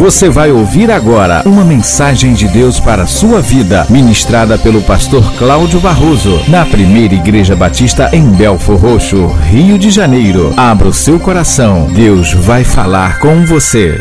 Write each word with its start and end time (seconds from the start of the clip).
Você 0.00 0.30
vai 0.30 0.50
ouvir 0.50 0.90
agora 0.90 1.42
uma 1.44 1.62
mensagem 1.62 2.32
de 2.32 2.48
Deus 2.48 2.80
para 2.80 3.02
a 3.02 3.06
sua 3.06 3.42
vida, 3.42 3.86
ministrada 3.90 4.56
pelo 4.56 4.80
pastor 4.80 5.22
Cláudio 5.34 5.78
Barroso, 5.78 6.40
na 6.48 6.64
primeira 6.64 7.12
Igreja 7.12 7.54
Batista 7.54 8.08
em 8.10 8.24
Belfor 8.30 8.78
Roxo, 8.78 9.26
Rio 9.26 9.78
de 9.78 9.90
Janeiro. 9.90 10.54
Abra 10.56 10.88
o 10.88 10.92
seu 10.92 11.20
coração, 11.20 11.86
Deus 11.92 12.32
vai 12.32 12.64
falar 12.64 13.18
com 13.18 13.44
você. 13.44 14.00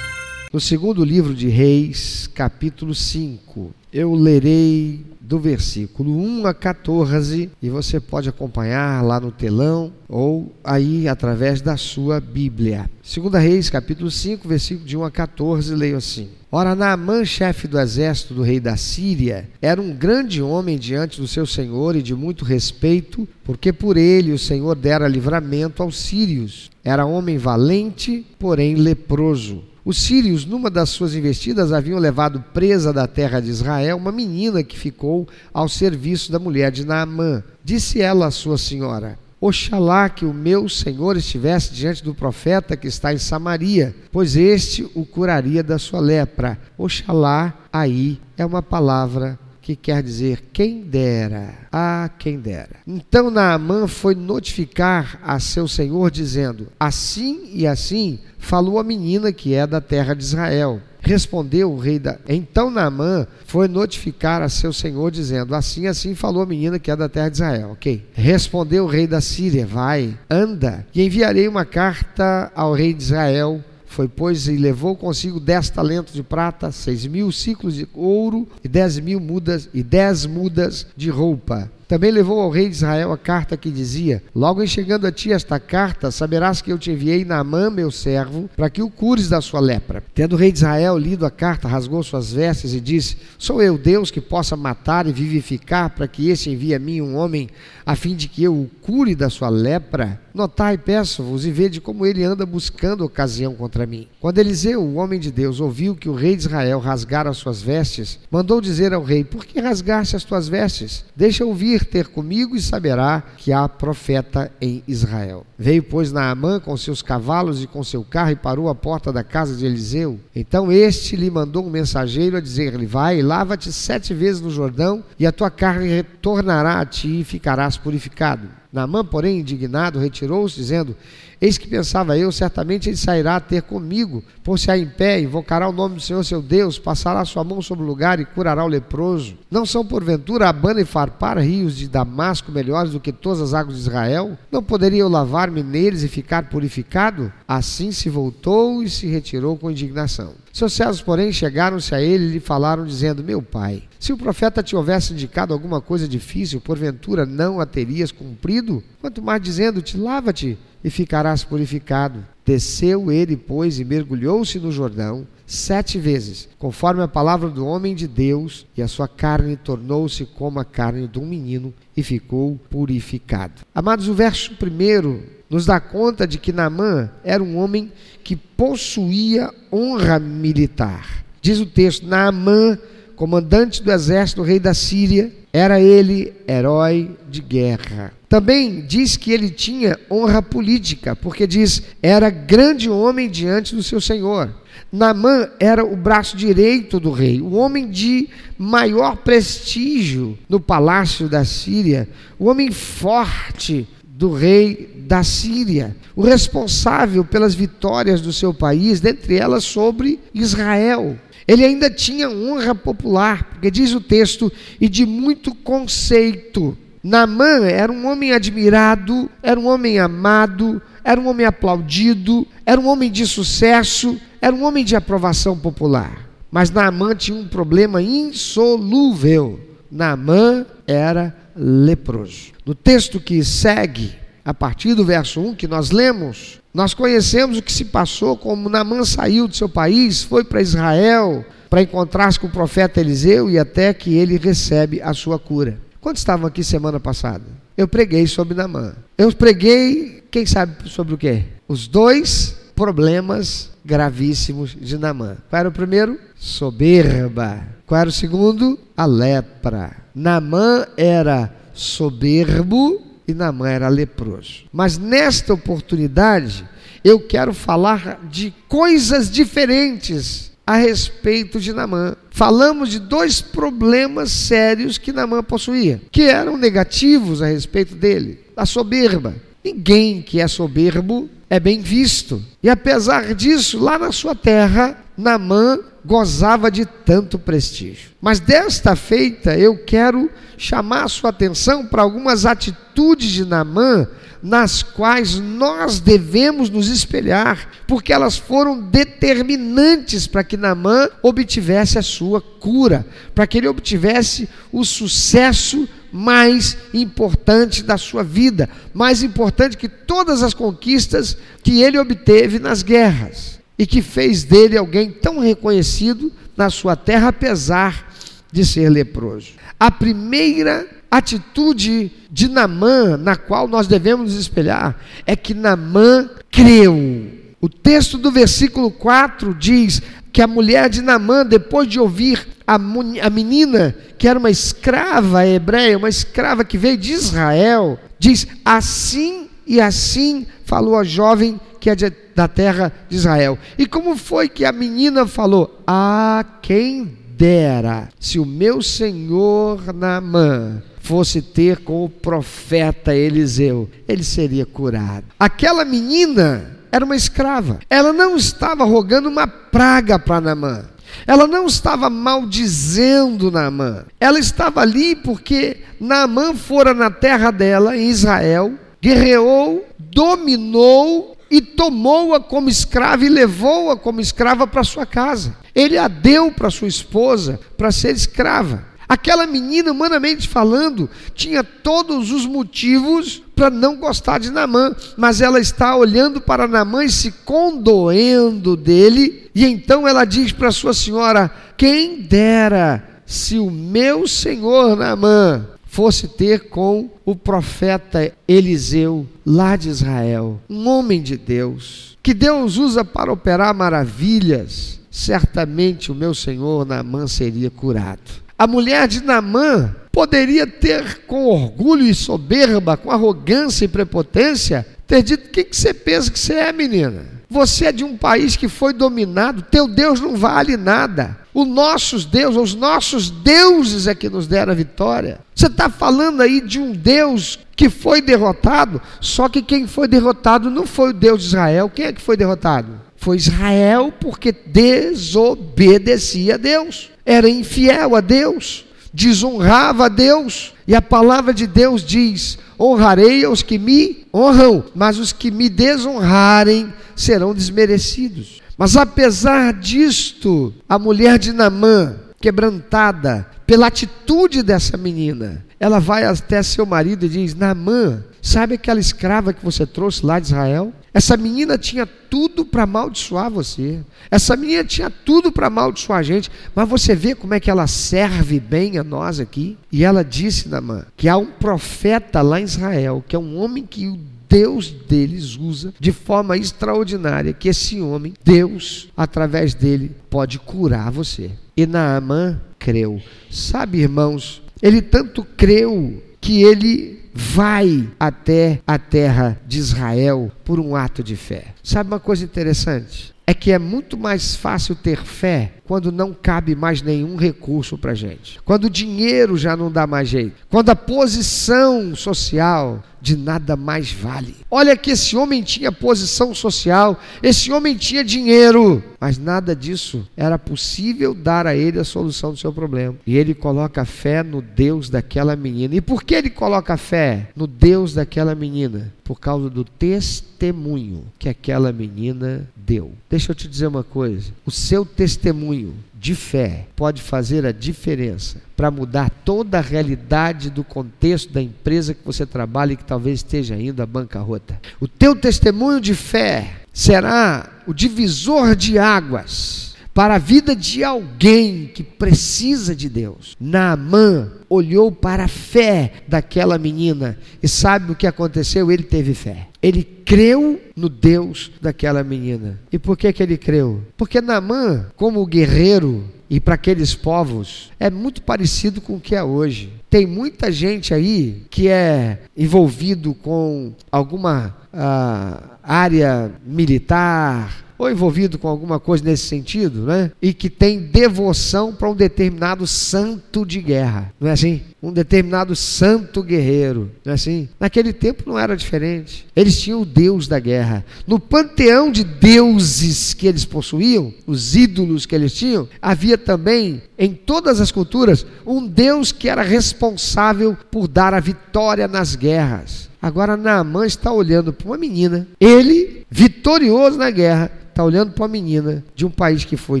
No 0.52 0.60
segundo 0.60 1.02
livro 1.02 1.34
de 1.34 1.48
Reis, 1.48 2.28
capítulo 2.34 2.94
5, 2.94 3.70
eu 3.90 4.14
lerei 4.14 5.02
do 5.18 5.38
versículo 5.38 6.14
1 6.14 6.46
a 6.46 6.52
14 6.52 7.50
e 7.62 7.70
você 7.70 7.98
pode 7.98 8.28
acompanhar 8.28 9.02
lá 9.02 9.18
no 9.18 9.32
telão 9.32 9.90
ou 10.06 10.52
aí 10.62 11.08
através 11.08 11.62
da 11.62 11.78
sua 11.78 12.20
Bíblia. 12.20 12.90
Segunda 13.02 13.38
Reis, 13.38 13.70
capítulo 13.70 14.10
5, 14.10 14.46
versículo 14.46 14.86
de 14.86 14.94
1 14.94 15.04
a 15.04 15.10
14, 15.10 15.74
leio 15.74 15.96
assim: 15.96 16.28
Ora, 16.50 16.74
Naamã, 16.74 17.24
chefe 17.24 17.66
do 17.66 17.80
exército 17.80 18.34
do 18.34 18.42
rei 18.42 18.60
da 18.60 18.76
Síria, 18.76 19.48
era 19.62 19.80
um 19.80 19.94
grande 19.94 20.42
homem 20.42 20.76
diante 20.76 21.18
do 21.18 21.26
seu 21.26 21.46
senhor 21.46 21.96
e 21.96 22.02
de 22.02 22.14
muito 22.14 22.44
respeito, 22.44 23.26
porque 23.42 23.72
por 23.72 23.96
ele 23.96 24.32
o 24.32 24.38
senhor 24.38 24.74
dera 24.74 25.08
livramento 25.08 25.82
aos 25.82 25.96
sírios. 25.96 26.70
Era 26.84 27.06
homem 27.06 27.38
valente, 27.38 28.26
porém 28.38 28.74
leproso. 28.74 29.71
Os 29.84 30.00
sírios, 30.00 30.46
numa 30.46 30.70
das 30.70 30.90
suas 30.90 31.14
investidas, 31.14 31.72
haviam 31.72 31.98
levado 31.98 32.42
presa 32.54 32.92
da 32.92 33.08
terra 33.08 33.40
de 33.40 33.50
Israel 33.50 33.96
uma 33.96 34.12
menina 34.12 34.62
que 34.62 34.78
ficou 34.78 35.28
ao 35.52 35.68
serviço 35.68 36.30
da 36.30 36.38
mulher 36.38 36.70
de 36.70 36.86
Naamã. 36.86 37.42
Disse 37.64 38.00
ela 38.00 38.26
à 38.26 38.30
sua 38.30 38.56
senhora: 38.56 39.18
Oxalá 39.40 40.08
que 40.08 40.24
o 40.24 40.32
meu 40.32 40.68
senhor 40.68 41.16
estivesse 41.16 41.74
diante 41.74 42.04
do 42.04 42.14
profeta 42.14 42.76
que 42.76 42.86
está 42.86 43.12
em 43.12 43.18
Samaria, 43.18 43.92
pois 44.12 44.36
este 44.36 44.88
o 44.94 45.04
curaria 45.04 45.64
da 45.64 45.80
sua 45.80 45.98
lepra. 45.98 46.56
Oxalá 46.78 47.52
aí 47.72 48.20
é 48.38 48.46
uma 48.46 48.62
palavra 48.62 49.36
que 49.62 49.76
quer 49.76 50.02
dizer 50.02 50.42
quem 50.52 50.80
dera, 50.80 51.54
a 51.70 52.10
quem 52.18 52.38
dera. 52.38 52.76
Então 52.84 53.30
Naamã 53.30 53.86
foi 53.86 54.14
notificar 54.14 55.20
a 55.22 55.38
seu 55.38 55.68
senhor, 55.68 56.10
dizendo: 56.10 56.66
Assim 56.78 57.48
e 57.52 57.64
assim 57.64 58.18
falou 58.38 58.80
a 58.80 58.84
menina 58.84 59.32
que 59.32 59.54
é 59.54 59.64
da 59.64 59.80
terra 59.80 60.14
de 60.14 60.24
Israel. 60.24 60.80
Respondeu 61.00 61.72
o 61.72 61.78
rei 61.78 61.98
da. 61.98 62.18
Então 62.28 62.70
Naamã 62.70 63.26
foi 63.46 63.68
notificar 63.68 64.42
a 64.42 64.48
seu 64.48 64.72
senhor, 64.72 65.12
dizendo: 65.12 65.54
Assim, 65.54 65.86
assim 65.86 66.14
falou 66.14 66.42
a 66.42 66.46
menina 66.46 66.78
que 66.78 66.90
é 66.90 66.96
da 66.96 67.08
terra 67.08 67.28
de 67.28 67.36
Israel. 67.36 67.70
Ok. 67.70 68.04
Respondeu 68.12 68.84
o 68.84 68.88
rei 68.88 69.06
da 69.06 69.20
Síria: 69.20 69.64
Vai, 69.64 70.18
anda, 70.28 70.84
e 70.92 71.04
enviarei 71.04 71.46
uma 71.46 71.64
carta 71.64 72.50
ao 72.54 72.74
rei 72.74 72.92
de 72.92 73.02
Israel 73.02 73.62
foi, 73.92 74.08
pois, 74.08 74.48
e 74.48 74.56
levou 74.56 74.96
consigo 74.96 75.38
dez 75.38 75.68
talentos 75.68 76.14
de 76.14 76.22
prata, 76.22 76.72
seis 76.72 77.06
mil 77.06 77.30
ciclos 77.30 77.74
de 77.74 77.86
ouro 77.94 78.48
e 78.64 78.68
dez 78.68 78.98
mil 78.98 79.20
mudas 79.20 79.68
e 79.72 79.82
dez 79.82 80.24
mudas 80.26 80.86
de 80.96 81.10
roupa. 81.10 81.70
Também 81.92 82.10
levou 82.10 82.40
ao 82.40 82.48
rei 82.48 82.70
de 82.70 82.76
Israel 82.76 83.12
a 83.12 83.18
carta 83.18 83.54
que 83.54 83.70
dizia: 83.70 84.22
Logo 84.34 84.62
em 84.62 84.66
chegando 84.66 85.06
a 85.06 85.12
ti 85.12 85.30
esta 85.30 85.60
carta, 85.60 86.10
saberás 86.10 86.62
que 86.62 86.72
eu 86.72 86.78
te 86.78 86.90
enviei 86.90 87.22
Naamã, 87.22 87.68
meu 87.68 87.90
servo, 87.90 88.48
para 88.56 88.70
que 88.70 88.80
o 88.80 88.88
cures 88.88 89.28
da 89.28 89.42
sua 89.42 89.60
lepra. 89.60 90.02
Tendo 90.14 90.32
o 90.32 90.38
rei 90.38 90.50
de 90.50 90.56
Israel 90.56 90.96
lido 90.96 91.26
a 91.26 91.30
carta, 91.30 91.68
rasgou 91.68 92.02
suas 92.02 92.32
vestes 92.32 92.72
e 92.72 92.80
disse: 92.80 93.18
Sou 93.36 93.60
eu 93.60 93.76
Deus 93.76 94.10
que 94.10 94.22
possa 94.22 94.56
matar 94.56 95.06
e 95.06 95.12
vivificar, 95.12 95.90
para 95.90 96.08
que 96.08 96.30
este 96.30 96.48
envie 96.48 96.74
a 96.74 96.78
mim 96.78 97.02
um 97.02 97.14
homem, 97.14 97.50
a 97.84 97.94
fim 97.94 98.16
de 98.16 98.26
que 98.26 98.42
eu 98.42 98.54
o 98.54 98.70
cure 98.80 99.14
da 99.14 99.28
sua 99.28 99.50
lepra? 99.50 100.18
Notai, 100.32 100.78
peço-vos, 100.78 101.44
e 101.44 101.50
vede 101.50 101.78
como 101.78 102.06
ele 102.06 102.24
anda 102.24 102.46
buscando 102.46 103.04
ocasião 103.04 103.54
contra 103.54 103.84
mim. 103.84 104.08
Quando 104.18 104.38
Eliseu, 104.38 104.82
o 104.82 104.94
homem 104.94 105.20
de 105.20 105.30
Deus, 105.30 105.60
ouviu 105.60 105.94
que 105.94 106.08
o 106.08 106.14
rei 106.14 106.34
de 106.34 106.46
Israel 106.46 106.78
rasgara 106.78 107.28
as 107.28 107.36
suas 107.36 107.60
vestes, 107.60 108.18
mandou 108.30 108.62
dizer 108.62 108.94
ao 108.94 109.02
rei: 109.02 109.24
Por 109.24 109.44
que 109.44 109.60
rasgaste 109.60 110.16
as 110.16 110.24
tuas 110.24 110.48
vestes? 110.48 111.04
Deixa 111.14 111.44
ouvir 111.82 111.84
ter 111.84 112.08
comigo 112.08 112.56
e 112.56 112.62
saberá 112.62 113.22
que 113.36 113.52
há 113.52 113.68
profeta 113.68 114.50
em 114.60 114.82
Israel. 114.86 115.44
Veio, 115.58 115.82
pois, 115.82 116.12
Naamã 116.12 116.60
com 116.60 116.76
seus 116.76 117.02
cavalos 117.02 117.62
e 117.62 117.66
com 117.66 117.82
seu 117.82 118.04
carro 118.04 118.30
e 118.30 118.36
parou 118.36 118.68
à 118.68 118.74
porta 118.74 119.12
da 119.12 119.24
casa 119.24 119.56
de 119.56 119.66
Eliseu. 119.66 120.18
Então 120.34 120.70
este 120.70 121.16
lhe 121.16 121.30
mandou 121.30 121.66
um 121.66 121.70
mensageiro 121.70 122.36
a 122.36 122.40
dizer-lhe: 122.40 122.86
Vai, 122.86 123.20
lava-te 123.20 123.72
sete 123.72 124.14
vezes 124.14 124.40
no 124.40 124.50
Jordão, 124.50 125.04
e 125.18 125.26
a 125.26 125.32
tua 125.32 125.50
carne 125.50 125.88
retornará 125.88 126.80
a 126.80 126.86
ti 126.86 127.20
e 127.20 127.24
ficarás 127.24 127.76
purificado. 127.76 128.61
Naamã, 128.72 129.04
porém, 129.04 129.40
indignado, 129.40 129.98
retirou-se, 129.98 130.56
dizendo: 130.56 130.96
Eis 131.38 131.58
que 131.58 131.68
pensava 131.68 132.16
eu, 132.16 132.32
certamente 132.32 132.88
ele 132.88 132.96
sairá 132.96 133.36
a 133.36 133.40
ter 133.40 133.60
comigo, 133.60 134.24
pôr-se-á 134.42 134.78
em 134.78 134.86
pé, 134.86 135.20
invocará 135.20 135.68
o 135.68 135.72
nome 135.72 135.96
do 135.96 136.00
Senhor 136.00 136.24
seu 136.24 136.40
Deus, 136.40 136.78
passará 136.78 137.22
sua 137.26 137.44
mão 137.44 137.60
sobre 137.60 137.84
o 137.84 137.86
lugar 137.86 138.18
e 138.18 138.24
curará 138.24 138.64
o 138.64 138.68
leproso. 138.68 139.36
Não 139.50 139.66
são, 139.66 139.84
porventura, 139.84 140.48
Abana 140.48 140.80
e 140.80 140.86
Farpar 140.86 141.38
rios 141.38 141.76
de 141.76 141.86
Damasco 141.86 142.50
melhores 142.50 142.92
do 142.92 143.00
que 143.00 143.12
todas 143.12 143.42
as 143.42 143.52
águas 143.52 143.76
de 143.76 143.82
Israel? 143.82 144.38
Não 144.50 144.62
poderia 144.62 145.00
eu 145.00 145.08
lavar-me 145.08 145.62
neles 145.62 146.02
e 146.02 146.08
ficar 146.08 146.48
purificado? 146.48 147.30
Assim 147.46 147.92
se 147.92 148.08
voltou 148.08 148.82
e 148.82 148.88
se 148.88 149.06
retirou 149.06 149.58
com 149.58 149.70
indignação. 149.70 150.32
Seus 150.50 150.72
servos, 150.72 151.02
porém, 151.02 151.30
chegaram-se 151.30 151.94
a 151.94 152.00
ele 152.00 152.24
e 152.24 152.32
lhe 152.32 152.40
falaram, 152.40 152.86
dizendo: 152.86 153.22
Meu 153.22 153.42
pai, 153.42 153.82
se 154.02 154.12
o 154.12 154.16
profeta 154.16 154.64
te 154.64 154.74
houvesse 154.74 155.12
indicado 155.12 155.54
alguma 155.54 155.80
coisa 155.80 156.08
difícil, 156.08 156.60
porventura 156.60 157.24
não 157.24 157.60
a 157.60 157.66
terias 157.66 158.10
cumprido? 158.10 158.82
Quanto 159.00 159.22
mais 159.22 159.40
dizendo-te: 159.40 159.96
Lava-te 159.96 160.58
e 160.82 160.90
ficarás 160.90 161.44
purificado. 161.44 162.26
Desceu 162.44 163.12
ele, 163.12 163.36
pois, 163.36 163.78
e 163.78 163.84
mergulhou-se 163.84 164.58
no 164.58 164.72
Jordão 164.72 165.24
sete 165.46 166.00
vezes, 166.00 166.48
conforme 166.58 167.00
a 167.00 167.06
palavra 167.06 167.48
do 167.48 167.64
homem 167.64 167.94
de 167.94 168.08
Deus, 168.08 168.66
e 168.76 168.82
a 168.82 168.88
sua 168.88 169.06
carne 169.06 169.54
tornou-se 169.54 170.26
como 170.26 170.58
a 170.58 170.64
carne 170.64 171.06
de 171.06 171.20
um 171.20 171.24
menino 171.24 171.72
e 171.96 172.02
ficou 172.02 172.58
purificado. 172.68 173.62
Amados, 173.72 174.08
o 174.08 174.14
verso 174.14 174.56
primeiro 174.56 175.22
nos 175.48 175.64
dá 175.64 175.78
conta 175.78 176.26
de 176.26 176.38
que 176.38 176.52
Naamã 176.52 177.08
era 177.22 177.40
um 177.40 177.56
homem 177.56 177.92
que 178.24 178.34
possuía 178.34 179.48
honra 179.72 180.18
militar. 180.18 181.24
Diz 181.40 181.60
o 181.60 181.66
texto: 181.66 182.04
Naamã, 182.04 182.76
comandante 183.16 183.82
do 183.82 183.92
exército 183.92 184.40
do 184.40 184.46
rei 184.46 184.58
da 184.58 184.74
Síria, 184.74 185.32
era 185.52 185.80
ele 185.80 186.32
herói 186.48 187.10
de 187.28 187.40
guerra. 187.40 188.12
Também 188.28 188.80
diz 188.86 189.16
que 189.16 189.30
ele 189.30 189.50
tinha 189.50 189.98
honra 190.10 190.40
política, 190.40 191.14
porque 191.14 191.46
diz: 191.46 191.82
era 192.02 192.30
grande 192.30 192.88
homem 192.88 193.28
diante 193.28 193.74
do 193.74 193.82
seu 193.82 194.00
senhor. 194.00 194.50
Naamã 194.90 195.48
era 195.60 195.84
o 195.84 195.96
braço 195.96 196.36
direito 196.36 196.98
do 196.98 197.10
rei, 197.10 197.40
o 197.40 197.52
homem 197.52 197.90
de 197.90 198.28
maior 198.58 199.16
prestígio 199.16 200.38
no 200.48 200.60
palácio 200.60 201.28
da 201.28 201.44
Síria, 201.44 202.08
o 202.38 202.46
homem 202.46 202.70
forte 202.70 203.88
do 204.04 204.32
rei 204.32 204.90
da 205.06 205.22
Síria, 205.22 205.96
o 206.14 206.22
responsável 206.22 207.24
pelas 207.24 207.54
vitórias 207.54 208.20
do 208.20 208.32
seu 208.32 208.52
país, 208.52 209.00
dentre 209.00 209.36
elas 209.36 209.64
sobre 209.64 210.20
Israel. 210.34 211.18
Ele 211.46 211.64
ainda 211.64 211.90
tinha 211.90 212.30
honra 212.30 212.74
popular, 212.74 213.44
porque 213.44 213.70
diz 213.70 213.94
o 213.94 214.00
texto, 214.00 214.50
e 214.80 214.88
de 214.88 215.04
muito 215.04 215.54
conceito. 215.54 216.76
Naamã 217.02 217.66
era 217.66 217.90
um 217.90 218.06
homem 218.06 218.32
admirado, 218.32 219.28
era 219.42 219.58
um 219.58 219.66
homem 219.66 219.98
amado, 219.98 220.80
era 221.02 221.20
um 221.20 221.26
homem 221.28 221.44
aplaudido, 221.44 222.46
era 222.64 222.80
um 222.80 222.86
homem 222.86 223.10
de 223.10 223.26
sucesso, 223.26 224.20
era 224.40 224.54
um 224.54 224.64
homem 224.64 224.84
de 224.84 224.94
aprovação 224.94 225.58
popular. 225.58 226.28
Mas 226.50 226.70
Naamã 226.70 227.14
tinha 227.14 227.36
um 227.36 227.48
problema 227.48 228.00
insolúvel. 228.00 229.58
Naamã 229.90 230.64
era 230.86 231.36
leproso. 231.56 232.52
No 232.64 232.74
texto 232.74 233.18
que 233.18 233.42
segue, 233.42 234.12
a 234.44 234.54
partir 234.54 234.94
do 234.94 235.04
verso 235.04 235.40
1 235.40 235.54
que 235.54 235.66
nós 235.66 235.90
lemos, 235.90 236.61
nós 236.74 236.94
conhecemos 236.94 237.58
o 237.58 237.62
que 237.62 237.72
se 237.72 237.84
passou, 237.84 238.36
como 238.36 238.68
Naamã 238.68 239.04
saiu 239.04 239.46
do 239.46 239.54
seu 239.54 239.68
país, 239.68 240.22
foi 240.22 240.42
para 240.42 240.62
Israel 240.62 241.44
para 241.68 241.82
encontrar-se 241.82 242.38
com 242.38 242.46
o 242.46 242.50
profeta 242.50 243.00
Eliseu 243.00 243.50
e 243.50 243.58
até 243.58 243.94
que 243.94 244.14
ele 244.14 244.36
recebe 244.36 245.00
a 245.00 245.14
sua 245.14 245.38
cura. 245.38 245.78
Quando 246.00 246.16
estavam 246.16 246.46
aqui 246.46 246.62
semana 246.62 247.00
passada? 247.00 247.44
Eu 247.76 247.88
preguei 247.88 248.26
sobre 248.26 248.54
Naamã. 248.54 248.94
Eu 249.16 249.32
preguei, 249.32 250.22
quem 250.30 250.44
sabe 250.44 250.88
sobre 250.88 251.14
o 251.14 251.18
quê? 251.18 251.44
Os 251.66 251.86
dois 251.88 252.56
problemas 252.74 253.70
gravíssimos 253.84 254.76
de 254.78 254.98
Naamã. 254.98 255.36
Qual 255.48 255.60
era 255.60 255.68
o 255.68 255.72
primeiro? 255.72 256.18
Soberba. 256.36 257.62
Qual 257.86 258.00
era 258.00 258.08
o 258.08 258.12
segundo? 258.12 258.78
A 258.96 259.06
lepra. 259.06 259.96
Naamã 260.14 260.86
era 260.96 261.54
soberbo 261.72 263.11
e 263.26 263.34
Naamã 263.34 263.68
era 263.68 263.88
leproso. 263.88 264.64
Mas 264.72 264.98
nesta 264.98 265.54
oportunidade, 265.54 266.68
eu 267.04 267.20
quero 267.20 267.52
falar 267.52 268.20
de 268.30 268.52
coisas 268.68 269.30
diferentes 269.30 270.52
a 270.66 270.76
respeito 270.76 271.60
de 271.60 271.72
Namã. 271.72 272.16
Falamos 272.30 272.88
de 272.88 272.98
dois 272.98 273.40
problemas 273.40 274.30
sérios 274.30 274.98
que 274.98 275.12
Namã 275.12 275.42
possuía, 275.42 276.00
que 276.10 276.22
eram 276.22 276.56
negativos 276.56 277.42
a 277.42 277.46
respeito 277.46 277.94
dele: 277.94 278.40
a 278.56 278.64
soberba. 278.64 279.34
Ninguém 279.64 280.22
que 280.22 280.40
é 280.40 280.48
soberbo 280.48 281.30
é 281.48 281.60
bem 281.60 281.80
visto. 281.80 282.42
E 282.62 282.68
apesar 282.68 283.32
disso, 283.34 283.78
lá 283.78 283.96
na 283.96 284.10
sua 284.10 284.34
terra, 284.34 284.98
Namã 285.16 285.78
gozava 286.04 286.68
de 286.68 286.84
tanto 286.84 287.38
prestígio. 287.38 288.10
Mas 288.20 288.40
desta 288.40 288.96
feita, 288.96 289.56
eu 289.56 289.76
quero 289.84 290.28
chamar 290.56 291.04
a 291.04 291.08
sua 291.08 291.30
atenção 291.30 291.86
para 291.86 292.02
algumas 292.02 292.44
atitudes 292.44 292.81
de 293.16 293.44
Namã 293.44 294.06
nas 294.42 294.82
quais 294.82 295.38
nós 295.38 296.00
devemos 296.00 296.68
nos 296.68 296.88
espelhar, 296.88 297.68
porque 297.86 298.12
elas 298.12 298.36
foram 298.36 298.80
determinantes 298.80 300.26
para 300.26 300.42
que 300.42 300.56
Namã 300.56 301.08
obtivesse 301.22 301.98
a 301.98 302.02
sua 302.02 302.40
cura, 302.40 303.06
para 303.34 303.46
que 303.46 303.58
ele 303.58 303.68
obtivesse 303.68 304.48
o 304.72 304.84
sucesso 304.84 305.88
mais 306.12 306.76
importante 306.92 307.82
da 307.82 307.96
sua 307.96 308.24
vida, 308.24 308.68
mais 308.92 309.22
importante 309.22 309.76
que 309.76 309.88
todas 309.88 310.42
as 310.42 310.52
conquistas 310.52 311.38
que 311.62 311.80
ele 311.80 311.98
obteve 311.98 312.58
nas 312.58 312.82
guerras 312.82 313.60
e 313.78 313.86
que 313.86 314.02
fez 314.02 314.44
dele 314.44 314.76
alguém 314.76 315.10
tão 315.10 315.38
reconhecido 315.38 316.32
na 316.56 316.68
sua 316.68 316.96
terra, 316.96 317.28
apesar 317.28 318.12
de 318.50 318.66
ser 318.66 318.90
leproso. 318.90 319.52
A 319.80 319.90
primeira 319.90 321.01
atitude 321.12 322.10
de 322.30 322.48
Namã, 322.48 323.18
na 323.18 323.36
qual 323.36 323.68
nós 323.68 323.86
devemos 323.86 324.32
nos 324.32 324.40
espelhar, 324.40 324.96
é 325.26 325.36
que 325.36 325.52
Namã 325.52 326.30
creu. 326.50 327.28
O 327.60 327.68
texto 327.68 328.16
do 328.16 328.32
versículo 328.32 328.90
4 328.90 329.54
diz 329.54 330.00
que 330.32 330.40
a 330.40 330.46
mulher 330.46 330.88
de 330.88 331.02
Namã, 331.02 331.44
depois 331.44 331.86
de 331.86 332.00
ouvir 332.00 332.48
a, 332.66 332.78
menina, 332.78 333.94
que 334.16 334.26
era 334.26 334.38
uma 334.38 334.50
escrava 334.50 335.46
hebreia, 335.46 335.98
uma 335.98 336.08
escrava 336.08 336.64
que 336.64 336.78
veio 336.78 336.96
de 336.96 337.12
Israel, 337.12 338.00
diz: 338.18 338.46
Assim 338.64 339.48
e 339.66 339.82
assim 339.82 340.46
falou 340.64 340.96
a 340.96 341.04
jovem 341.04 341.60
que 341.78 341.90
é 341.90 341.94
de, 341.94 342.10
da 342.34 342.48
terra 342.48 342.90
de 343.10 343.16
Israel. 343.16 343.58
E 343.76 343.84
como 343.84 344.16
foi 344.16 344.48
que 344.48 344.64
a 344.64 344.72
menina 344.72 345.26
falou? 345.26 345.82
Ah, 345.86 346.42
quem 346.62 347.18
dera 347.36 348.08
se 348.18 348.38
o 348.38 348.46
meu 348.46 348.80
senhor 348.80 349.92
Namã 349.92 350.82
fosse 351.12 351.42
ter 351.42 351.80
com 351.80 352.06
o 352.06 352.08
profeta 352.08 353.14
Eliseu, 353.14 353.86
ele 354.08 354.24
seria 354.24 354.64
curado. 354.64 355.26
Aquela 355.38 355.84
menina 355.84 356.78
era 356.90 357.04
uma 357.04 357.14
escrava. 357.14 357.80
Ela 357.90 358.14
não 358.14 358.34
estava 358.34 358.82
rogando 358.84 359.28
uma 359.28 359.46
praga 359.46 360.18
para 360.18 360.40
Naamã. 360.40 360.86
Ela 361.26 361.46
não 361.46 361.66
estava 361.66 362.08
maldizendo 362.08 363.50
Naamã. 363.50 364.06
Ela 364.18 364.38
estava 364.38 364.80
ali 364.80 365.14
porque 365.14 365.82
Naamã 366.00 366.54
fora 366.54 366.94
na 366.94 367.10
terra 367.10 367.50
dela, 367.50 367.94
em 367.94 368.08
Israel, 368.08 368.72
guerreou, 368.98 369.86
dominou 369.98 371.36
e 371.50 371.60
tomou-a 371.60 372.40
como 372.40 372.70
escrava 372.70 373.26
e 373.26 373.28
levou-a 373.28 373.98
como 373.98 374.18
escrava 374.18 374.66
para 374.66 374.82
sua 374.82 375.04
casa. 375.04 375.58
Ele 375.74 375.98
a 375.98 376.08
deu 376.08 376.50
para 376.50 376.70
sua 376.70 376.88
esposa 376.88 377.60
para 377.76 377.92
ser 377.92 378.14
escrava. 378.14 378.91
Aquela 379.12 379.46
menina, 379.46 379.92
humanamente 379.92 380.48
falando, 380.48 381.06
tinha 381.34 381.62
todos 381.62 382.30
os 382.30 382.46
motivos 382.46 383.42
para 383.54 383.68
não 383.68 383.98
gostar 383.98 384.38
de 384.38 384.50
Namã, 384.50 384.96
mas 385.18 385.42
ela 385.42 385.60
está 385.60 385.94
olhando 385.94 386.40
para 386.40 386.66
Namã 386.66 387.04
e 387.04 387.10
se 387.10 387.30
condoendo 387.44 388.74
dele, 388.74 389.50
e 389.54 389.66
então 389.66 390.08
ela 390.08 390.24
diz 390.24 390.50
para 390.50 390.72
sua 390.72 390.94
senhora: 390.94 391.50
Quem 391.76 392.22
dera 392.22 393.06
se 393.26 393.58
o 393.58 393.70
meu 393.70 394.26
senhor 394.26 394.96
Namã 394.96 395.66
fosse 395.84 396.26
ter 396.26 396.70
com 396.70 397.10
o 397.22 397.36
profeta 397.36 398.32
Eliseu, 398.48 399.26
lá 399.44 399.76
de 399.76 399.90
Israel, 399.90 400.58
um 400.70 400.88
homem 400.88 401.20
de 401.20 401.36
Deus, 401.36 402.16
que 402.22 402.32
Deus 402.32 402.78
usa 402.78 403.04
para 403.04 403.30
operar 403.30 403.74
maravilhas, 403.74 404.98
certamente 405.10 406.10
o 406.10 406.14
meu 406.14 406.34
senhor 406.34 406.86
Naamã 406.86 407.26
seria 407.26 407.68
curado. 407.68 408.42
A 408.62 408.66
mulher 408.68 409.08
de 409.08 409.24
Namã 409.24 409.92
poderia 410.12 410.68
ter, 410.68 411.22
com 411.26 411.46
orgulho 411.46 412.06
e 412.06 412.14
soberba, 412.14 412.96
com 412.96 413.10
arrogância 413.10 413.84
e 413.84 413.88
prepotência, 413.88 414.86
ter 415.04 415.20
dito: 415.20 415.48
O 415.48 415.50
que, 415.50 415.66
você 415.68 415.92
pensa 415.92 416.30
que 416.30 416.38
você 416.38 416.54
é, 416.54 416.72
menina? 416.72 417.26
Você 417.50 417.86
é 417.86 417.92
de 417.92 418.04
um 418.04 418.16
país 418.16 418.54
que 418.54 418.68
foi 418.68 418.92
dominado, 418.92 419.62
teu 419.62 419.88
Deus 419.88 420.20
não 420.20 420.36
vale 420.36 420.76
nada. 420.76 421.36
Os 421.52 421.66
nossos 421.66 422.24
deuses, 422.24 422.56
os 422.56 422.74
nossos 422.76 423.30
deuses 423.30 424.06
é 424.06 424.14
que 424.14 424.30
nos 424.30 424.46
deram 424.46 424.70
a 424.70 424.76
vitória. 424.76 425.40
Você 425.52 425.66
está 425.66 425.90
falando 425.90 426.40
aí 426.40 426.60
de 426.60 426.78
um 426.78 426.92
Deus 426.92 427.58
que 427.74 427.90
foi 427.90 428.22
derrotado, 428.22 429.02
só 429.20 429.48
que 429.48 429.60
quem 429.60 429.88
foi 429.88 430.06
derrotado 430.06 430.70
não 430.70 430.86
foi 430.86 431.10
o 431.10 431.14
Deus 431.14 431.40
de 431.40 431.48
Israel. 431.48 431.90
Quem 431.92 432.04
é 432.04 432.12
que 432.12 432.22
foi 432.22 432.36
derrotado? 432.36 433.00
Foi 433.16 433.36
Israel 433.36 434.14
porque 434.20 434.52
desobedecia 434.52 436.54
a 436.54 436.58
Deus 436.58 437.10
era 437.24 437.48
infiel 437.48 438.16
a 438.16 438.20
Deus, 438.20 438.84
desonrava 439.12 440.06
a 440.06 440.08
Deus. 440.08 440.72
E 440.86 440.94
a 440.94 441.02
palavra 441.02 441.52
de 441.52 441.66
Deus 441.66 442.04
diz: 442.04 442.58
honrarei 442.78 443.44
aos 443.44 443.62
que 443.62 443.78
me 443.78 444.26
honram, 444.32 444.84
mas 444.94 445.18
os 445.18 445.32
que 445.32 445.50
me 445.50 445.68
desonrarem 445.68 446.92
serão 447.14 447.54
desmerecidos. 447.54 448.60
Mas 448.76 448.96
apesar 448.96 449.72
disto, 449.74 450.74
a 450.88 450.98
mulher 450.98 451.38
de 451.38 451.52
Namã, 451.52 452.16
quebrantada 452.40 453.46
pela 453.66 453.86
atitude 453.86 454.62
dessa 454.62 454.96
menina, 454.96 455.64
ela 455.78 456.00
vai 456.00 456.24
até 456.24 456.62
seu 456.62 456.84
marido 456.84 457.26
e 457.26 457.28
diz: 457.28 457.54
Namã, 457.54 458.24
sabe 458.40 458.74
aquela 458.74 459.00
escrava 459.00 459.52
que 459.52 459.64
você 459.64 459.86
trouxe 459.86 460.24
lá 460.26 460.40
de 460.40 460.46
Israel? 460.46 460.92
Essa 461.14 461.36
menina 461.36 461.76
tinha 461.76 462.06
tudo 462.06 462.64
para 462.64 462.84
amaldiçoar 462.84 463.50
você. 463.50 464.00
Essa 464.30 464.56
menina 464.56 464.84
tinha 464.84 465.10
tudo 465.10 465.52
para 465.52 465.66
amaldiçoar 465.66 466.20
a 466.20 466.22
gente. 466.22 466.50
Mas 466.74 466.88
você 466.88 467.14
vê 467.14 467.34
como 467.34 467.54
é 467.54 467.60
que 467.60 467.70
ela 467.70 467.86
serve 467.86 468.58
bem 468.58 468.98
a 468.98 469.04
nós 469.04 469.38
aqui? 469.38 469.76
E 469.90 470.04
ela 470.04 470.24
disse, 470.24 470.68
Namã, 470.68 471.04
que 471.16 471.28
há 471.28 471.36
um 471.36 471.46
profeta 471.46 472.40
lá 472.40 472.60
em 472.60 472.64
Israel, 472.64 473.22
que 473.26 473.36
é 473.36 473.38
um 473.38 473.58
homem 473.58 473.84
que 473.84 474.08
o 474.08 474.18
Deus 474.48 474.90
deles 474.90 475.56
usa 475.56 475.94
de 475.98 476.12
forma 476.12 476.58
extraordinária, 476.58 477.54
que 477.54 477.70
esse 477.70 478.00
homem, 478.00 478.34
Deus, 478.44 479.08
através 479.16 479.72
dele, 479.72 480.14
pode 480.28 480.58
curar 480.58 481.10
você. 481.10 481.50
E 481.74 481.86
Naamã 481.86 482.60
creu. 482.78 483.20
Sabe, 483.50 484.00
irmãos, 484.00 484.62
ele 484.82 485.00
tanto 485.00 485.42
creu 485.56 486.22
que 486.38 486.62
ele 486.62 487.21
vai 487.32 488.08
até 488.18 488.80
a 488.86 488.98
terra 488.98 489.60
de 489.66 489.78
Israel 489.78 490.50
por 490.64 490.78
um 490.78 490.94
ato 490.94 491.22
de 491.22 491.36
fé. 491.36 491.66
Sabe 491.82 492.10
uma 492.10 492.20
coisa 492.20 492.44
interessante? 492.44 493.32
É 493.46 493.52
que 493.52 493.72
é 493.72 493.78
muito 493.78 494.16
mais 494.16 494.54
fácil 494.54 494.94
ter 494.94 495.18
fé 495.24 495.72
quando 495.84 496.12
não 496.12 496.32
cabe 496.32 496.76
mais 496.76 497.02
nenhum 497.02 497.36
recurso 497.36 497.98
para 497.98 498.14
gente, 498.14 498.60
quando 498.64 498.84
o 498.84 498.90
dinheiro 498.90 499.56
já 499.56 499.76
não 499.76 499.90
dá 499.90 500.06
mais 500.06 500.28
jeito, 500.28 500.64
quando 500.70 500.90
a 500.90 500.96
posição 500.96 502.14
social 502.14 503.02
de 503.22 503.36
nada 503.36 503.76
mais 503.76 504.10
vale. 504.10 504.56
Olha 504.68 504.96
que 504.96 505.12
esse 505.12 505.36
homem 505.36 505.62
tinha 505.62 505.92
posição 505.92 506.52
social, 506.52 507.18
esse 507.40 507.70
homem 507.70 507.96
tinha 507.96 508.24
dinheiro, 508.24 509.00
mas 509.20 509.38
nada 509.38 509.76
disso 509.76 510.26
era 510.36 510.58
possível 510.58 511.32
dar 511.32 511.64
a 511.64 511.76
ele 511.76 512.00
a 512.00 512.04
solução 512.04 512.50
do 512.50 512.58
seu 512.58 512.72
problema. 512.72 513.14
E 513.24 513.36
ele 513.36 513.54
coloca 513.54 514.04
fé 514.04 514.42
no 514.42 514.60
Deus 514.60 515.08
daquela 515.08 515.54
menina. 515.54 515.94
E 515.94 516.00
por 516.00 516.24
que 516.24 516.34
ele 516.34 516.50
coloca 516.50 516.96
fé 516.96 517.50
no 517.54 517.68
Deus 517.68 518.12
daquela 518.12 518.56
menina? 518.56 519.12
Por 519.22 519.38
causa 519.38 519.70
do 519.70 519.84
testemunho 519.84 521.24
que 521.38 521.48
aquela 521.48 521.92
menina 521.92 522.68
deu. 522.74 523.12
Deixa 523.30 523.52
eu 523.52 523.54
te 523.54 523.68
dizer 523.68 523.86
uma 523.86 524.02
coisa: 524.02 524.50
o 524.66 524.70
seu 524.70 525.04
testemunho 525.04 525.94
de 526.22 526.36
fé 526.36 526.86
pode 526.94 527.20
fazer 527.20 527.66
a 527.66 527.72
diferença 527.72 528.62
para 528.76 528.92
mudar 528.92 529.28
toda 529.44 529.78
a 529.78 529.80
realidade 529.80 530.70
do 530.70 530.84
contexto 530.84 531.52
da 531.52 531.60
empresa 531.60 532.14
que 532.14 532.24
você 532.24 532.46
trabalha 532.46 532.92
e 532.92 532.96
que 532.96 533.04
talvez 533.04 533.40
esteja 533.40 533.74
indo 533.74 534.00
à 534.00 534.06
bancarrota. 534.06 534.80
O 535.00 535.08
teu 535.08 535.34
testemunho 535.34 536.00
de 536.00 536.14
fé 536.14 536.76
será 536.92 537.68
o 537.88 537.92
divisor 537.92 538.76
de 538.76 539.00
águas 539.00 539.96
para 540.14 540.36
a 540.36 540.38
vida 540.38 540.76
de 540.76 541.02
alguém 541.02 541.88
que 541.88 542.04
precisa 542.04 542.94
de 542.94 543.08
Deus. 543.08 543.56
Naamã 543.60 544.52
olhou 544.68 545.10
para 545.10 545.46
a 545.46 545.48
fé 545.48 546.12
daquela 546.28 546.78
menina 546.78 547.36
e 547.60 547.66
sabe 547.66 548.12
o 548.12 548.16
que 548.16 548.28
aconteceu? 548.28 548.92
Ele 548.92 549.02
teve 549.02 549.34
fé. 549.34 549.71
Ele 549.82 550.04
creu 550.04 550.80
no 550.94 551.08
Deus 551.08 551.72
daquela 551.80 552.22
menina. 552.22 552.78
E 552.92 552.98
por 552.98 553.16
que, 553.16 553.32
que 553.32 553.42
ele 553.42 553.58
creu? 553.58 554.00
Porque 554.16 554.40
Naamã, 554.40 555.06
como 555.16 555.44
guerreiro, 555.44 556.24
e 556.48 556.60
para 556.60 556.74
aqueles 556.74 557.14
povos 557.14 557.90
é 557.98 558.10
muito 558.10 558.42
parecido 558.42 559.00
com 559.00 559.16
o 559.16 559.20
que 559.20 559.34
é 559.34 559.42
hoje. 559.42 559.90
Tem 560.10 560.26
muita 560.26 560.70
gente 560.70 561.14
aí 561.14 561.62
que 561.70 561.88
é 561.88 562.42
envolvido 562.54 563.32
com 563.32 563.94
alguma 564.10 564.76
ah, 564.92 565.78
área 565.82 566.52
militar, 566.64 567.82
ou 568.02 568.10
envolvido 568.10 568.58
com 568.58 568.66
alguma 568.66 568.98
coisa 568.98 569.22
nesse 569.22 569.44
sentido, 569.44 570.06
né? 570.06 570.32
E 570.42 570.52
que 570.52 570.68
tem 570.68 570.98
devoção 570.98 571.94
para 571.94 572.10
um 572.10 572.16
determinado 572.16 572.84
santo 572.84 573.64
de 573.64 573.80
guerra, 573.80 574.32
não 574.40 574.48
é 574.48 574.52
assim? 574.52 574.82
Um 575.00 575.12
determinado 575.12 575.76
santo 575.76 576.42
guerreiro, 576.42 577.12
não 577.24 577.30
é 577.30 577.34
assim? 577.34 577.68
Naquele 577.78 578.12
tempo 578.12 578.42
não 578.46 578.58
era 578.58 578.76
diferente. 578.76 579.46
Eles 579.54 579.80
tinham 579.80 580.02
o 580.02 580.04
Deus 580.04 580.48
da 580.48 580.58
guerra. 580.58 581.04
No 581.28 581.38
panteão 581.38 582.10
de 582.10 582.24
deuses 582.24 583.34
que 583.34 583.46
eles 583.46 583.64
possuíam, 583.64 584.34
os 584.48 584.74
ídolos 584.74 585.24
que 585.24 585.36
eles 585.36 585.52
tinham, 585.52 585.88
havia 586.00 586.36
também 586.36 587.02
em 587.16 587.32
todas 587.32 587.80
as 587.80 587.92
culturas 587.92 588.44
um 588.66 588.84
Deus 588.84 589.30
que 589.30 589.48
era 589.48 589.62
responsável 589.62 590.76
por 590.90 591.06
dar 591.06 591.34
a 591.34 591.40
vitória 591.40 592.08
nas 592.08 592.34
guerras. 592.34 593.11
Agora 593.22 593.56
Naamã 593.56 594.04
está 594.04 594.32
olhando 594.32 594.72
para 594.72 594.88
uma 594.88 594.98
menina, 594.98 595.46
ele 595.60 596.26
vitorioso 596.28 597.16
na 597.16 597.30
guerra, 597.30 597.70
está 597.88 598.02
olhando 598.02 598.32
para 598.32 598.42
uma 598.42 598.48
menina 598.48 599.04
de 599.14 599.24
um 599.24 599.30
país 599.30 599.64
que 599.64 599.76
foi 599.76 600.00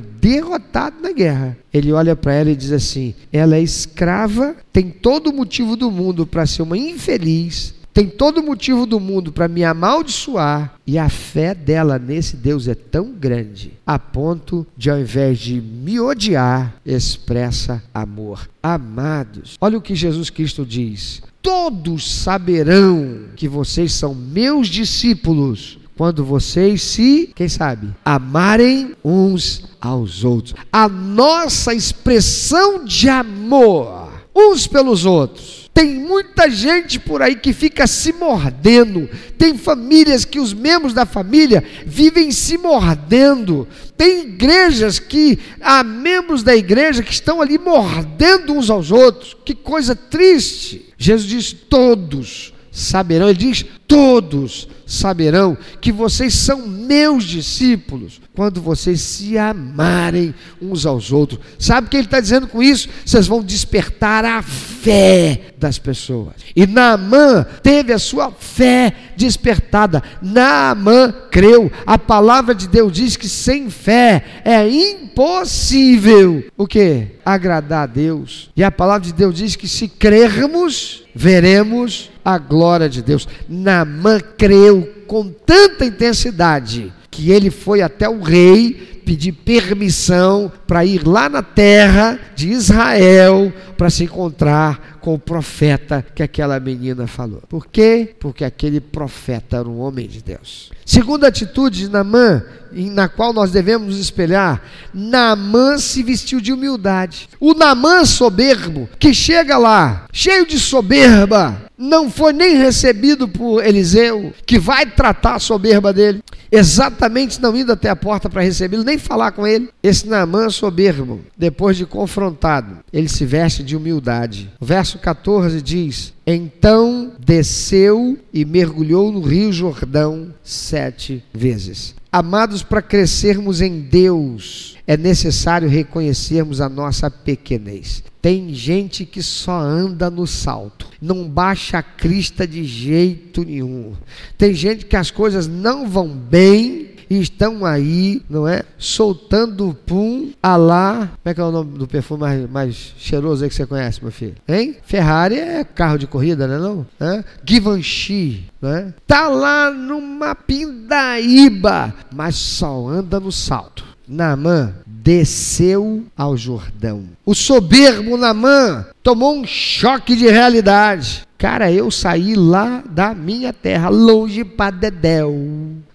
derrotado 0.00 0.96
na 1.00 1.12
guerra. 1.12 1.56
Ele 1.72 1.92
olha 1.92 2.16
para 2.16 2.34
ela 2.34 2.50
e 2.50 2.56
diz 2.56 2.72
assim: 2.72 3.14
ela 3.32 3.54
é 3.54 3.62
escrava, 3.62 4.56
tem 4.72 4.90
todo 4.90 5.28
o 5.28 5.32
motivo 5.32 5.76
do 5.76 5.88
mundo 5.88 6.26
para 6.26 6.46
ser 6.46 6.62
uma 6.62 6.76
infeliz, 6.76 7.74
tem 7.94 8.08
todo 8.08 8.38
o 8.38 8.42
motivo 8.42 8.86
do 8.86 8.98
mundo 8.98 9.30
para 9.30 9.46
me 9.46 9.62
amaldiçoar, 9.62 10.74
e 10.86 10.98
a 10.98 11.08
fé 11.08 11.54
dela 11.54 11.98
nesse 11.98 12.36
Deus 12.36 12.66
é 12.66 12.74
tão 12.74 13.12
grande, 13.12 13.74
a 13.86 13.98
ponto 13.98 14.66
de, 14.76 14.90
ao 14.90 14.98
invés 14.98 15.38
de 15.38 15.60
me 15.60 16.00
odiar, 16.00 16.74
expressa 16.84 17.82
amor. 17.94 18.48
Amados, 18.62 19.56
olha 19.60 19.78
o 19.78 19.82
que 19.82 19.94
Jesus 19.94 20.30
Cristo 20.30 20.64
diz: 20.64 21.22
todos 21.42 22.22
saberão 22.22 23.24
que 23.36 23.48
vocês 23.48 23.92
são 23.92 24.14
meus 24.14 24.68
discípulos 24.68 25.78
quando 25.96 26.24
vocês 26.24 26.82
se, 26.82 27.30
quem 27.34 27.48
sabe, 27.48 27.90
amarem 28.04 28.94
uns 29.04 29.64
aos 29.80 30.24
outros. 30.24 30.54
A 30.72 30.88
nossa 30.88 31.74
expressão 31.74 32.84
de 32.84 33.08
amor 33.08 34.10
uns 34.34 34.66
pelos 34.66 35.04
outros. 35.04 35.61
Tem 35.74 35.94
muita 35.94 36.50
gente 36.50 37.00
por 37.00 37.22
aí 37.22 37.34
que 37.34 37.52
fica 37.52 37.86
se 37.86 38.12
mordendo. 38.12 39.08
Tem 39.38 39.56
famílias 39.56 40.24
que 40.24 40.38
os 40.38 40.52
membros 40.52 40.92
da 40.92 41.06
família 41.06 41.64
vivem 41.86 42.30
se 42.30 42.58
mordendo. 42.58 43.66
Tem 43.96 44.20
igrejas 44.20 44.98
que 44.98 45.38
há 45.60 45.82
membros 45.82 46.42
da 46.42 46.54
igreja 46.54 47.02
que 47.02 47.12
estão 47.12 47.40
ali 47.40 47.56
mordendo 47.56 48.52
uns 48.52 48.68
aos 48.68 48.90
outros. 48.90 49.34
Que 49.44 49.54
coisa 49.54 49.96
triste. 49.96 50.92
Jesus 50.98 51.28
diz: 51.28 51.52
todos 51.52 52.51
saberão. 52.72 53.28
Ele 53.28 53.38
diz: 53.38 53.64
todos 53.86 54.66
saberão 54.86 55.56
que 55.80 55.92
vocês 55.92 56.34
são 56.34 56.66
meus 56.66 57.24
discípulos 57.24 58.20
quando 58.34 58.60
vocês 58.60 59.00
se 59.00 59.36
amarem 59.36 60.34
uns 60.60 60.86
aos 60.86 61.12
outros. 61.12 61.40
Sabe 61.58 61.86
o 61.86 61.90
que 61.90 61.96
ele 61.98 62.06
está 62.06 62.18
dizendo 62.18 62.46
com 62.46 62.62
isso? 62.62 62.88
Vocês 63.04 63.26
vão 63.26 63.42
despertar 63.42 64.24
a 64.24 64.42
fé 64.42 65.52
das 65.58 65.78
pessoas. 65.78 66.34
E 66.56 66.66
Naamã 66.66 67.44
teve 67.62 67.92
a 67.92 67.98
sua 67.98 68.32
fé 68.32 68.94
despertada. 69.16 70.02
Naamã 70.20 71.12
creu. 71.30 71.70
A 71.86 71.98
palavra 71.98 72.54
de 72.54 72.66
Deus 72.66 72.92
diz 72.92 73.16
que 73.16 73.28
sem 73.28 73.70
fé 73.70 74.24
é 74.44 74.66
impossível 74.68 76.44
o 76.56 76.66
que? 76.66 77.08
Agradar 77.24 77.84
a 77.84 77.86
Deus. 77.86 78.50
E 78.56 78.64
a 78.64 78.70
palavra 78.70 79.06
de 79.06 79.12
Deus 79.12 79.34
diz 79.34 79.56
que 79.56 79.68
se 79.68 79.86
crermos, 79.86 81.01
veremos 81.14 82.10
a 82.24 82.38
glória 82.38 82.88
de 82.88 83.02
Deus. 83.02 83.28
Naamã 83.48 84.20
creu 84.20 84.88
com 85.06 85.28
tanta 85.28 85.84
intensidade 85.84 86.92
que 87.10 87.30
ele 87.30 87.50
foi 87.50 87.82
até 87.82 88.08
o 88.08 88.22
rei 88.22 89.02
pedir 89.04 89.32
permissão 89.32 90.50
para 90.66 90.84
ir 90.84 91.06
lá 91.06 91.28
na 91.28 91.42
terra 91.42 92.18
de 92.34 92.48
Israel 92.50 93.52
para 93.76 93.90
se 93.90 94.04
encontrar 94.04 94.98
com 95.00 95.14
o 95.14 95.18
profeta 95.18 96.04
que 96.14 96.22
aquela 96.22 96.58
menina 96.60 97.06
falou. 97.06 97.42
Por 97.48 97.66
quê? 97.66 98.14
Porque 98.20 98.44
aquele 98.44 98.80
profeta 98.80 99.56
era 99.56 99.68
um 99.68 99.80
homem 99.80 100.06
de 100.06 100.22
Deus. 100.22 100.70
Segunda 100.86 101.26
atitude 101.26 101.80
de 101.80 101.90
Naamã, 101.90 102.44
na 102.72 103.08
qual 103.08 103.32
nós 103.32 103.50
devemos 103.50 103.88
nos 103.88 103.98
espelhar, 103.98 104.62
Naamã 104.92 105.78
se 105.78 106.02
vestiu 106.02 106.40
de 106.40 106.52
humildade. 106.52 107.28
O 107.38 107.54
Naamã 107.54 108.04
soberbo, 108.04 108.88
que 108.98 109.12
chega 109.14 109.58
lá, 109.58 110.06
cheio 110.12 110.46
de 110.46 110.58
soberba, 110.58 111.70
não 111.82 112.08
foi 112.08 112.32
nem 112.32 112.56
recebido 112.56 113.26
por 113.26 113.66
Eliseu, 113.66 114.32
que 114.46 114.56
vai 114.56 114.86
tratar 114.86 115.34
a 115.34 115.40
soberba 115.40 115.92
dele, 115.92 116.22
exatamente 116.50 117.42
não 117.42 117.56
indo 117.56 117.72
até 117.72 117.88
a 117.88 117.96
porta 117.96 118.30
para 118.30 118.42
recebê-lo, 118.42 118.84
nem 118.84 118.96
falar 118.96 119.32
com 119.32 119.44
ele. 119.44 119.68
Esse 119.82 120.06
Naamã 120.06 120.48
soberbo, 120.48 121.20
depois 121.36 121.76
de 121.76 121.84
confrontado, 121.84 122.78
ele 122.92 123.08
se 123.08 123.24
veste 123.24 123.64
de 123.64 123.76
humildade. 123.76 124.48
O 124.60 124.64
verso 124.64 124.96
14 125.00 125.60
diz: 125.60 126.12
Então 126.24 127.10
desceu 127.18 128.16
e 128.32 128.44
mergulhou 128.44 129.10
no 129.10 129.20
rio 129.20 129.52
Jordão 129.52 130.32
sete 130.44 131.24
vezes. 131.34 131.96
Amados, 132.12 132.62
para 132.62 132.80
crescermos 132.80 133.60
em 133.60 133.80
Deus, 133.80 134.76
é 134.86 134.96
necessário 134.96 135.68
reconhecermos 135.68 136.60
a 136.60 136.68
nossa 136.68 137.10
pequenez. 137.10 138.04
Tem 138.22 138.54
gente 138.54 139.04
que 139.04 139.20
só 139.20 139.58
anda 139.58 140.08
no 140.08 140.28
salto, 140.28 140.86
não 141.00 141.28
baixa 141.28 141.78
a 141.78 141.82
crista 141.82 142.46
de 142.46 142.62
jeito 142.62 143.44
nenhum. 143.44 143.94
Tem 144.38 144.54
gente 144.54 144.86
que 144.86 144.94
as 144.94 145.10
coisas 145.10 145.48
não 145.48 145.88
vão 145.88 146.08
bem 146.08 146.92
e 147.10 147.20
estão 147.20 147.66
aí, 147.66 148.22
não 148.30 148.46
é? 148.48 148.62
Soltando 148.78 149.76
pum, 149.84 150.30
a 150.42 150.56
lá. 150.56 151.10
Como 151.22 151.30
é 151.30 151.34
que 151.34 151.40
é 151.40 151.44
o 151.44 151.50
nome 151.50 151.76
do 151.76 151.86
perfume 151.86 152.20
mais, 152.20 152.48
mais 152.50 152.94
cheiroso 152.96 153.42
aí 153.42 153.50
que 153.50 153.56
você 153.56 153.66
conhece, 153.66 154.00
meu 154.00 154.12
filho? 154.12 154.36
Hein? 154.48 154.76
Ferrari 154.84 155.38
é 155.38 155.64
carro 155.64 155.98
de 155.98 156.06
corrida, 156.06 156.46
não 156.46 156.54
é? 156.54 156.58
Não? 156.58 156.86
É? 157.00 157.24
Givenchy, 157.44 158.44
não 158.60 158.70
é? 158.70 158.94
Tá 159.04 159.28
lá 159.28 159.70
numa 159.70 160.34
pindaíba, 160.34 161.92
mas 162.14 162.36
só 162.36 162.88
anda 162.88 163.20
no 163.20 163.32
salto. 163.32 163.91
Naamã 164.08 164.74
desceu 164.86 166.04
ao 166.16 166.36
Jordão. 166.36 167.04
O 167.24 167.34
soberbo 167.34 168.16
Namã 168.16 168.86
tomou 169.02 169.36
um 169.36 169.46
choque 169.46 170.14
de 170.16 170.26
realidade. 170.28 171.26
Cara, 171.38 171.72
eu 171.72 171.90
saí 171.90 172.34
lá 172.34 172.84
da 172.88 173.14
minha 173.14 173.52
terra, 173.52 173.88
longe 173.88 174.44
para 174.44 174.70
Dedéu. 174.70 175.34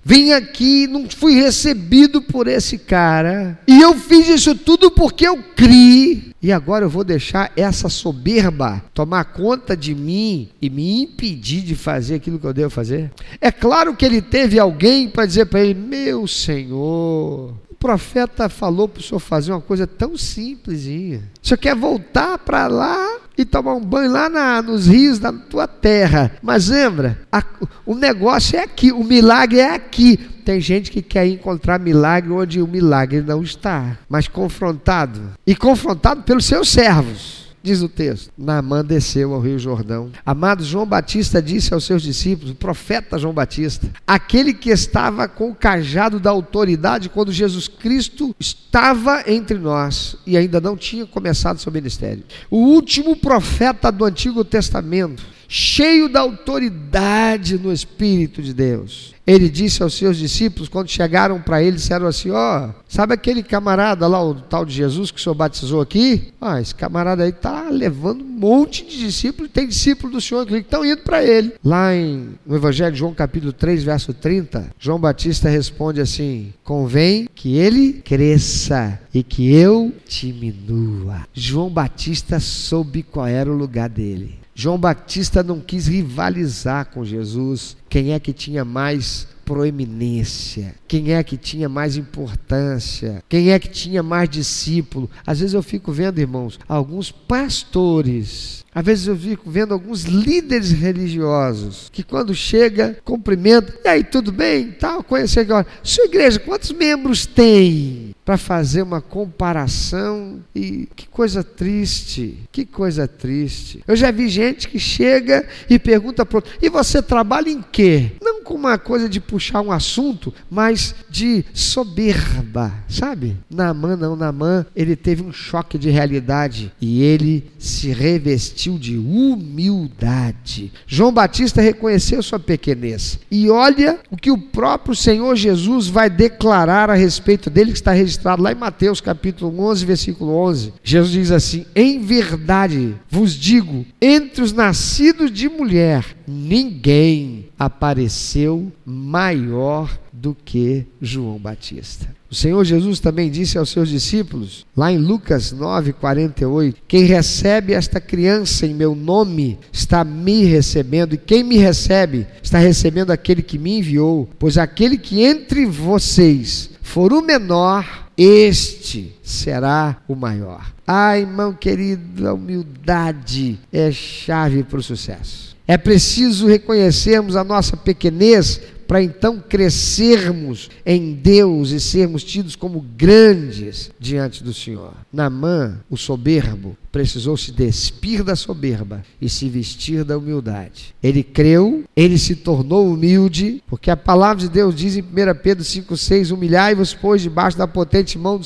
Vim 0.04 0.32
aqui, 0.32 0.88
não 0.88 1.10
fui 1.10 1.36
recebido 1.36 2.22
por 2.22 2.48
esse 2.48 2.78
cara. 2.78 3.60
E 3.68 3.82
eu 3.82 3.94
fiz 3.94 4.28
isso 4.30 4.56
tudo 4.56 4.92
porque 4.92 5.28
eu 5.28 5.42
criei. 5.56 6.32
E 6.42 6.52
agora 6.52 6.86
eu 6.86 6.90
vou 6.90 7.04
deixar 7.04 7.52
essa 7.56 7.90
soberba 7.90 8.82
tomar 8.94 9.26
conta 9.26 9.76
de 9.76 9.96
mim 9.96 10.50
e 10.62 10.70
me 10.70 11.04
impedir 11.04 11.62
de 11.62 11.76
fazer 11.76 12.16
aquilo 12.16 12.40
que 12.40 12.46
eu 12.46 12.54
devo 12.54 12.70
fazer? 12.70 13.12
É 13.42 13.52
claro 13.52 13.96
que 13.96 14.06
ele 14.06 14.22
teve 14.22 14.60
alguém 14.60 15.10
para 15.10 15.26
dizer 15.26 15.48
para 15.48 15.62
ele: 15.62 15.74
Meu 15.74 16.26
Senhor, 16.28 17.54
profeta 17.80 18.50
falou 18.50 18.88
para 18.88 19.00
o 19.00 19.04
senhor 19.04 19.20
fazer 19.20 19.52
uma 19.52 19.62
coisa 19.62 19.86
tão 19.86 20.18
simplesinha. 20.18 21.24
O 21.42 21.48
senhor 21.48 21.58
quer 21.58 21.76
voltar 21.76 22.38
para 22.40 22.68
lá 22.68 23.20
e 23.38 23.46
tomar 23.46 23.76
um 23.76 23.84
banho 23.84 24.12
lá 24.12 24.30
na, 24.30 24.62
nos 24.62 24.88
rios 24.88 25.20
da 25.20 25.32
tua 25.32 25.68
terra. 25.68 26.32
Mas 26.42 26.70
lembra, 26.70 27.20
a, 27.32 27.44
o 27.86 27.94
negócio 27.94 28.58
é 28.58 28.64
aqui, 28.64 28.92
o 28.92 29.04
milagre 29.04 29.60
é 29.60 29.76
aqui. 29.76 30.18
Tem 30.44 30.60
gente 30.60 30.90
que 30.90 31.02
quer 31.02 31.28
encontrar 31.28 31.80
milagre 31.80 32.32
onde 32.32 32.62
o 32.62 32.68
milagre 32.68 33.22
não 33.22 33.44
está, 33.44 33.98
mas 34.10 34.28
confrontado 34.28 35.22
e 35.46 35.56
confrontado 35.56 36.24
pelos 36.24 36.46
seus 36.46 36.70
servos. 36.70 37.47
Diz 37.62 37.82
o 37.82 37.90
texto: 37.90 38.32
Naamã 38.38 38.84
desceu 38.84 39.34
ao 39.34 39.42
Rio 39.42 39.60
Jordão. 39.60 40.12
Amado 40.26 40.64
João 40.64 40.86
Batista 40.86 41.42
disse 41.42 41.74
aos 41.74 41.84
seus 41.86 42.02
discípulos, 42.02 42.52
o 42.52 42.56
profeta 42.56 43.18
João 43.18 43.34
Batista, 43.34 43.90
aquele 44.06 44.54
que 44.54 44.70
estava 44.70 45.28
com 45.28 45.50
o 45.50 45.56
cajado 45.56 46.20
da 46.20 46.30
autoridade 46.30 47.10
quando 47.10 47.32
Jesus 47.32 47.68
Cristo 47.68 48.36
estava 48.40 49.24
entre 49.28 49.58
nós 49.58 50.16
e 50.26 50.38
ainda 50.38 50.62
não 50.62 50.78
tinha 50.78 51.06
começado 51.06 51.60
seu 51.60 51.72
ministério. 51.72 52.24
O 52.50 52.58
último 52.58 53.16
profeta 53.16 53.92
do 53.92 54.06
Antigo 54.06 54.46
Testamento, 54.46 55.24
cheio 55.48 56.10
da 56.10 56.20
autoridade 56.22 57.58
no 57.58 57.72
Espírito 57.72 58.42
de 58.42 58.54
Deus 58.54 59.16
ele 59.28 59.50
disse 59.50 59.84
aos 59.84 59.94
seus 59.94 60.16
discípulos, 60.16 60.70
quando 60.70 60.88
chegaram 60.88 61.42
para 61.42 61.62
ele, 61.62 61.76
disseram 61.76 62.08
assim: 62.08 62.32
Ó, 62.32 62.70
oh, 62.70 62.74
sabe 62.88 63.14
aquele 63.14 63.44
camarada 63.44 64.08
lá, 64.08 64.24
o 64.24 64.34
tal 64.34 64.64
de 64.64 64.74
Jesus 64.74 65.12
que 65.12 65.20
o 65.20 65.22
senhor 65.22 65.36
batizou 65.36 65.82
aqui? 65.82 66.34
Ah, 66.40 66.62
esse 66.62 66.74
camarada 66.74 67.24
aí 67.24 67.32
está 67.32 67.70
levando 67.70 68.22
um 68.22 68.40
monte 68.40 68.86
de 68.86 68.98
discípulos, 68.98 69.52
tem 69.52 69.68
discípulos 69.68 70.14
do 70.16 70.22
senhor 70.22 70.46
que 70.46 70.56
estão 70.56 70.86
indo 70.86 71.02
para 71.02 71.22
ele. 71.22 71.52
Lá 71.62 71.94
em, 71.94 72.36
no 72.46 72.56
Evangelho 72.56 72.94
de 72.94 73.00
João, 73.00 73.14
capítulo 73.14 73.52
3, 73.52 73.84
verso 73.84 74.14
30, 74.14 74.70
João 74.80 74.98
Batista 74.98 75.50
responde 75.50 76.00
assim: 76.00 76.54
Convém 76.64 77.28
que 77.36 77.58
ele 77.58 78.02
cresça 78.06 78.98
e 79.14 79.22
que 79.24 79.54
eu 79.54 79.92
diminua. 80.08 81.28
João 81.34 81.70
Batista 81.70 82.40
soube 82.40 83.04
qual 83.04 83.28
era 83.28 83.52
o 83.52 83.58
lugar 83.58 83.90
dele. 83.90 84.47
João 84.60 84.76
Batista 84.76 85.44
não 85.44 85.60
quis 85.60 85.86
rivalizar 85.86 86.88
com 86.88 87.06
Jesus. 87.06 87.78
Quem 87.98 88.14
é 88.14 88.20
que 88.20 88.32
tinha 88.32 88.64
mais 88.64 89.28
proeminência? 89.44 90.76
Quem 90.88 91.14
é 91.14 91.24
que 91.24 91.36
tinha 91.36 91.68
mais 91.68 91.98
importância? 91.98 93.24
Quem 93.28 93.50
é 93.50 93.58
que 93.58 93.68
tinha 93.68 94.04
mais 94.04 94.30
discípulo? 94.30 95.10
Às 95.26 95.40
vezes 95.40 95.56
eu 95.56 95.64
fico 95.64 95.92
vendo, 95.92 96.20
irmãos, 96.20 96.60
alguns 96.70 97.10
pastores 97.10 98.64
às 98.78 98.86
vezes 98.86 99.08
eu 99.08 99.18
fico 99.18 99.50
vendo 99.50 99.74
alguns 99.74 100.04
líderes 100.04 100.72
religiosos 100.72 101.90
que 101.92 102.04
quando 102.04 102.36
chega, 102.36 102.96
cumprimenta, 103.04 103.74
e 103.84 103.88
aí, 103.88 104.04
tudo 104.04 104.32
bem? 104.32 104.70
Tal, 104.70 105.02
conhecer 105.02 105.40
agora. 105.40 105.66
Sua 105.82 106.06
igreja, 106.06 106.40
quantos 106.40 106.72
membros 106.72 107.26
tem? 107.26 108.14
Para 108.24 108.38
fazer 108.38 108.84
uma 108.84 109.02
comparação 109.02 110.44
e 110.54 110.88
que 110.96 111.08
coisa 111.08 111.44
triste, 111.44 112.38
que 112.52 112.68
coisa 112.68 113.08
triste. 113.08 113.82
Eu 113.88 113.96
já 113.96 114.12
vi 114.12 114.30
gente 114.30 114.68
que 114.68 114.78
chega 114.78 115.48
e 115.68 115.80
pergunta 115.80 116.24
para 116.24 116.38
outro, 116.38 116.52
e 116.62 116.70
você 116.70 117.02
trabalha 117.02 117.50
em 117.50 117.64
quê? 117.72 117.87
Não 118.22 118.44
com 118.44 118.54
uma 118.54 118.78
coisa 118.78 119.10
de 119.10 119.20
puxar 119.20 119.62
um 119.62 119.72
assunto, 119.72 120.34
mas 120.50 120.96
de 121.10 121.44
soberba, 121.54 122.74
sabe? 122.88 123.36
Namã 123.50 123.96
não, 123.96 124.16
Namã, 124.16 124.66
ele 124.76 124.96
teve 124.96 125.22
um 125.22 125.34
choque 125.34 125.78
de 125.78 125.90
realidade 125.90 126.72
e 126.80 127.02
ele 127.02 127.52
se 127.60 127.92
revestiu 127.92 128.48
vestiu 128.58 128.78
de 128.78 128.98
humildade. 128.98 130.72
João 130.86 131.12
Batista 131.12 131.62
reconheceu 131.62 132.22
sua 132.22 132.40
pequenez. 132.40 133.20
E 133.30 133.50
olha 133.50 134.00
o 134.10 134.18
que 134.18 134.32
o 134.32 134.38
próprio 134.38 134.96
Senhor 134.96 135.36
Jesus 135.36 135.88
vai 135.88 136.10
declarar 136.10 136.90
a 136.90 136.96
respeito 136.96 137.50
dele, 137.50 137.72
que 137.72 137.78
está 137.78 137.92
registrado 137.92 138.42
lá 138.42 138.52
em 138.52 138.56
Mateus 138.56 139.02
capítulo 139.02 139.60
11, 139.60 139.86
versículo 139.86 140.34
11. 140.36 140.74
Jesus 140.84 141.12
diz 141.12 141.32
assim: 141.32 141.66
Em 141.76 142.00
verdade 142.00 142.96
vos 143.10 143.34
digo, 143.34 143.86
entre 144.02 144.44
os 144.44 144.54
nascidos 144.54 145.32
de 145.32 145.50
mulher, 145.50 146.06
ninguém 146.28 147.48
apareceu 147.68 148.72
maior 148.86 149.98
do 150.12 150.36
que 150.36 150.86
João 151.02 151.38
Batista. 151.38 152.08
O 152.30 152.36
Senhor 152.36 152.64
Jesus 152.66 153.00
também 153.00 153.30
disse 153.30 153.58
aos 153.58 153.70
seus 153.70 153.90
discípulos, 153.90 154.66
lá 154.76 154.92
em 154.92 154.98
Lucas 154.98 155.52
9, 155.52 155.94
48, 155.94 156.82
quem 156.88 157.04
recebe 157.04 157.74
esta 157.74 158.02
criança 158.02 158.66
em 158.66 158.74
meu 158.74 158.96
nome 158.96 159.58
está 159.72 160.04
me 160.04 160.44
recebendo, 160.44 161.14
e 161.14 161.18
quem 161.18 161.44
me 161.44 161.58
recebe 161.58 162.28
está 162.42 162.58
recebendo 162.58 163.12
aquele 163.12 163.42
que 163.42 163.58
me 163.58 163.80
enviou, 163.80 164.30
pois 164.38 164.58
aquele 164.58 164.98
que 164.98 165.24
entre 165.24 165.66
vocês 165.66 166.70
for 166.82 167.14
o 167.14 167.22
menor, 167.22 168.10
este 168.18 169.14
será 169.22 170.02
o 170.08 170.16
maior. 170.16 170.74
Ah, 170.86 171.18
irmão 171.18 171.54
querido, 171.54 172.28
a 172.28 172.34
humildade 172.34 173.60
é 173.72 173.92
chave 173.92 174.64
para 174.64 174.80
o 174.80 174.84
sucesso. 174.84 175.57
É 175.68 175.78
preciso 175.78 176.48
reconhecermos 176.48 177.36
a 177.36 177.44
nossa 177.44 177.76
pequenez 177.76 178.62
para 178.88 179.04
então 179.04 179.44
crescermos 179.48 180.70
em 180.86 181.14
Deus 181.14 181.72
e 181.72 181.80
sermos 181.80 182.24
tidos 182.24 182.56
como 182.56 182.80
grandes 182.80 183.92
diante 184.00 184.44
do 184.44 184.54
Senhor. 184.54 184.94
Namã, 185.12 185.80
o 185.90 185.98
soberbo, 185.98 186.78
precisou 186.90 187.36
se 187.36 187.52
despir 187.52 188.24
da 188.24 188.36
soberba 188.36 189.04
e 189.22 189.30
se 189.30 189.50
vestir 189.50 190.04
da 190.04 190.18
humildade. 190.18 190.96
Ele 191.04 191.22
creu, 191.22 191.84
ele 191.96 192.18
se 192.18 192.36
tornou 192.36 192.92
humilde, 192.92 193.62
porque 193.68 193.92
a 193.92 193.98
palavra 193.98 194.44
de 194.44 194.50
Deus 194.50 194.74
diz 194.74 194.96
em 194.96 195.02
1 195.02 195.06
Pedro 195.44 195.64
5,6: 195.64 196.32
Humilhai-vos, 196.32 196.94
pois, 196.94 197.22
debaixo 197.22 197.58
da 197.58 197.68
potente 197.68 198.18
mão 198.18 198.40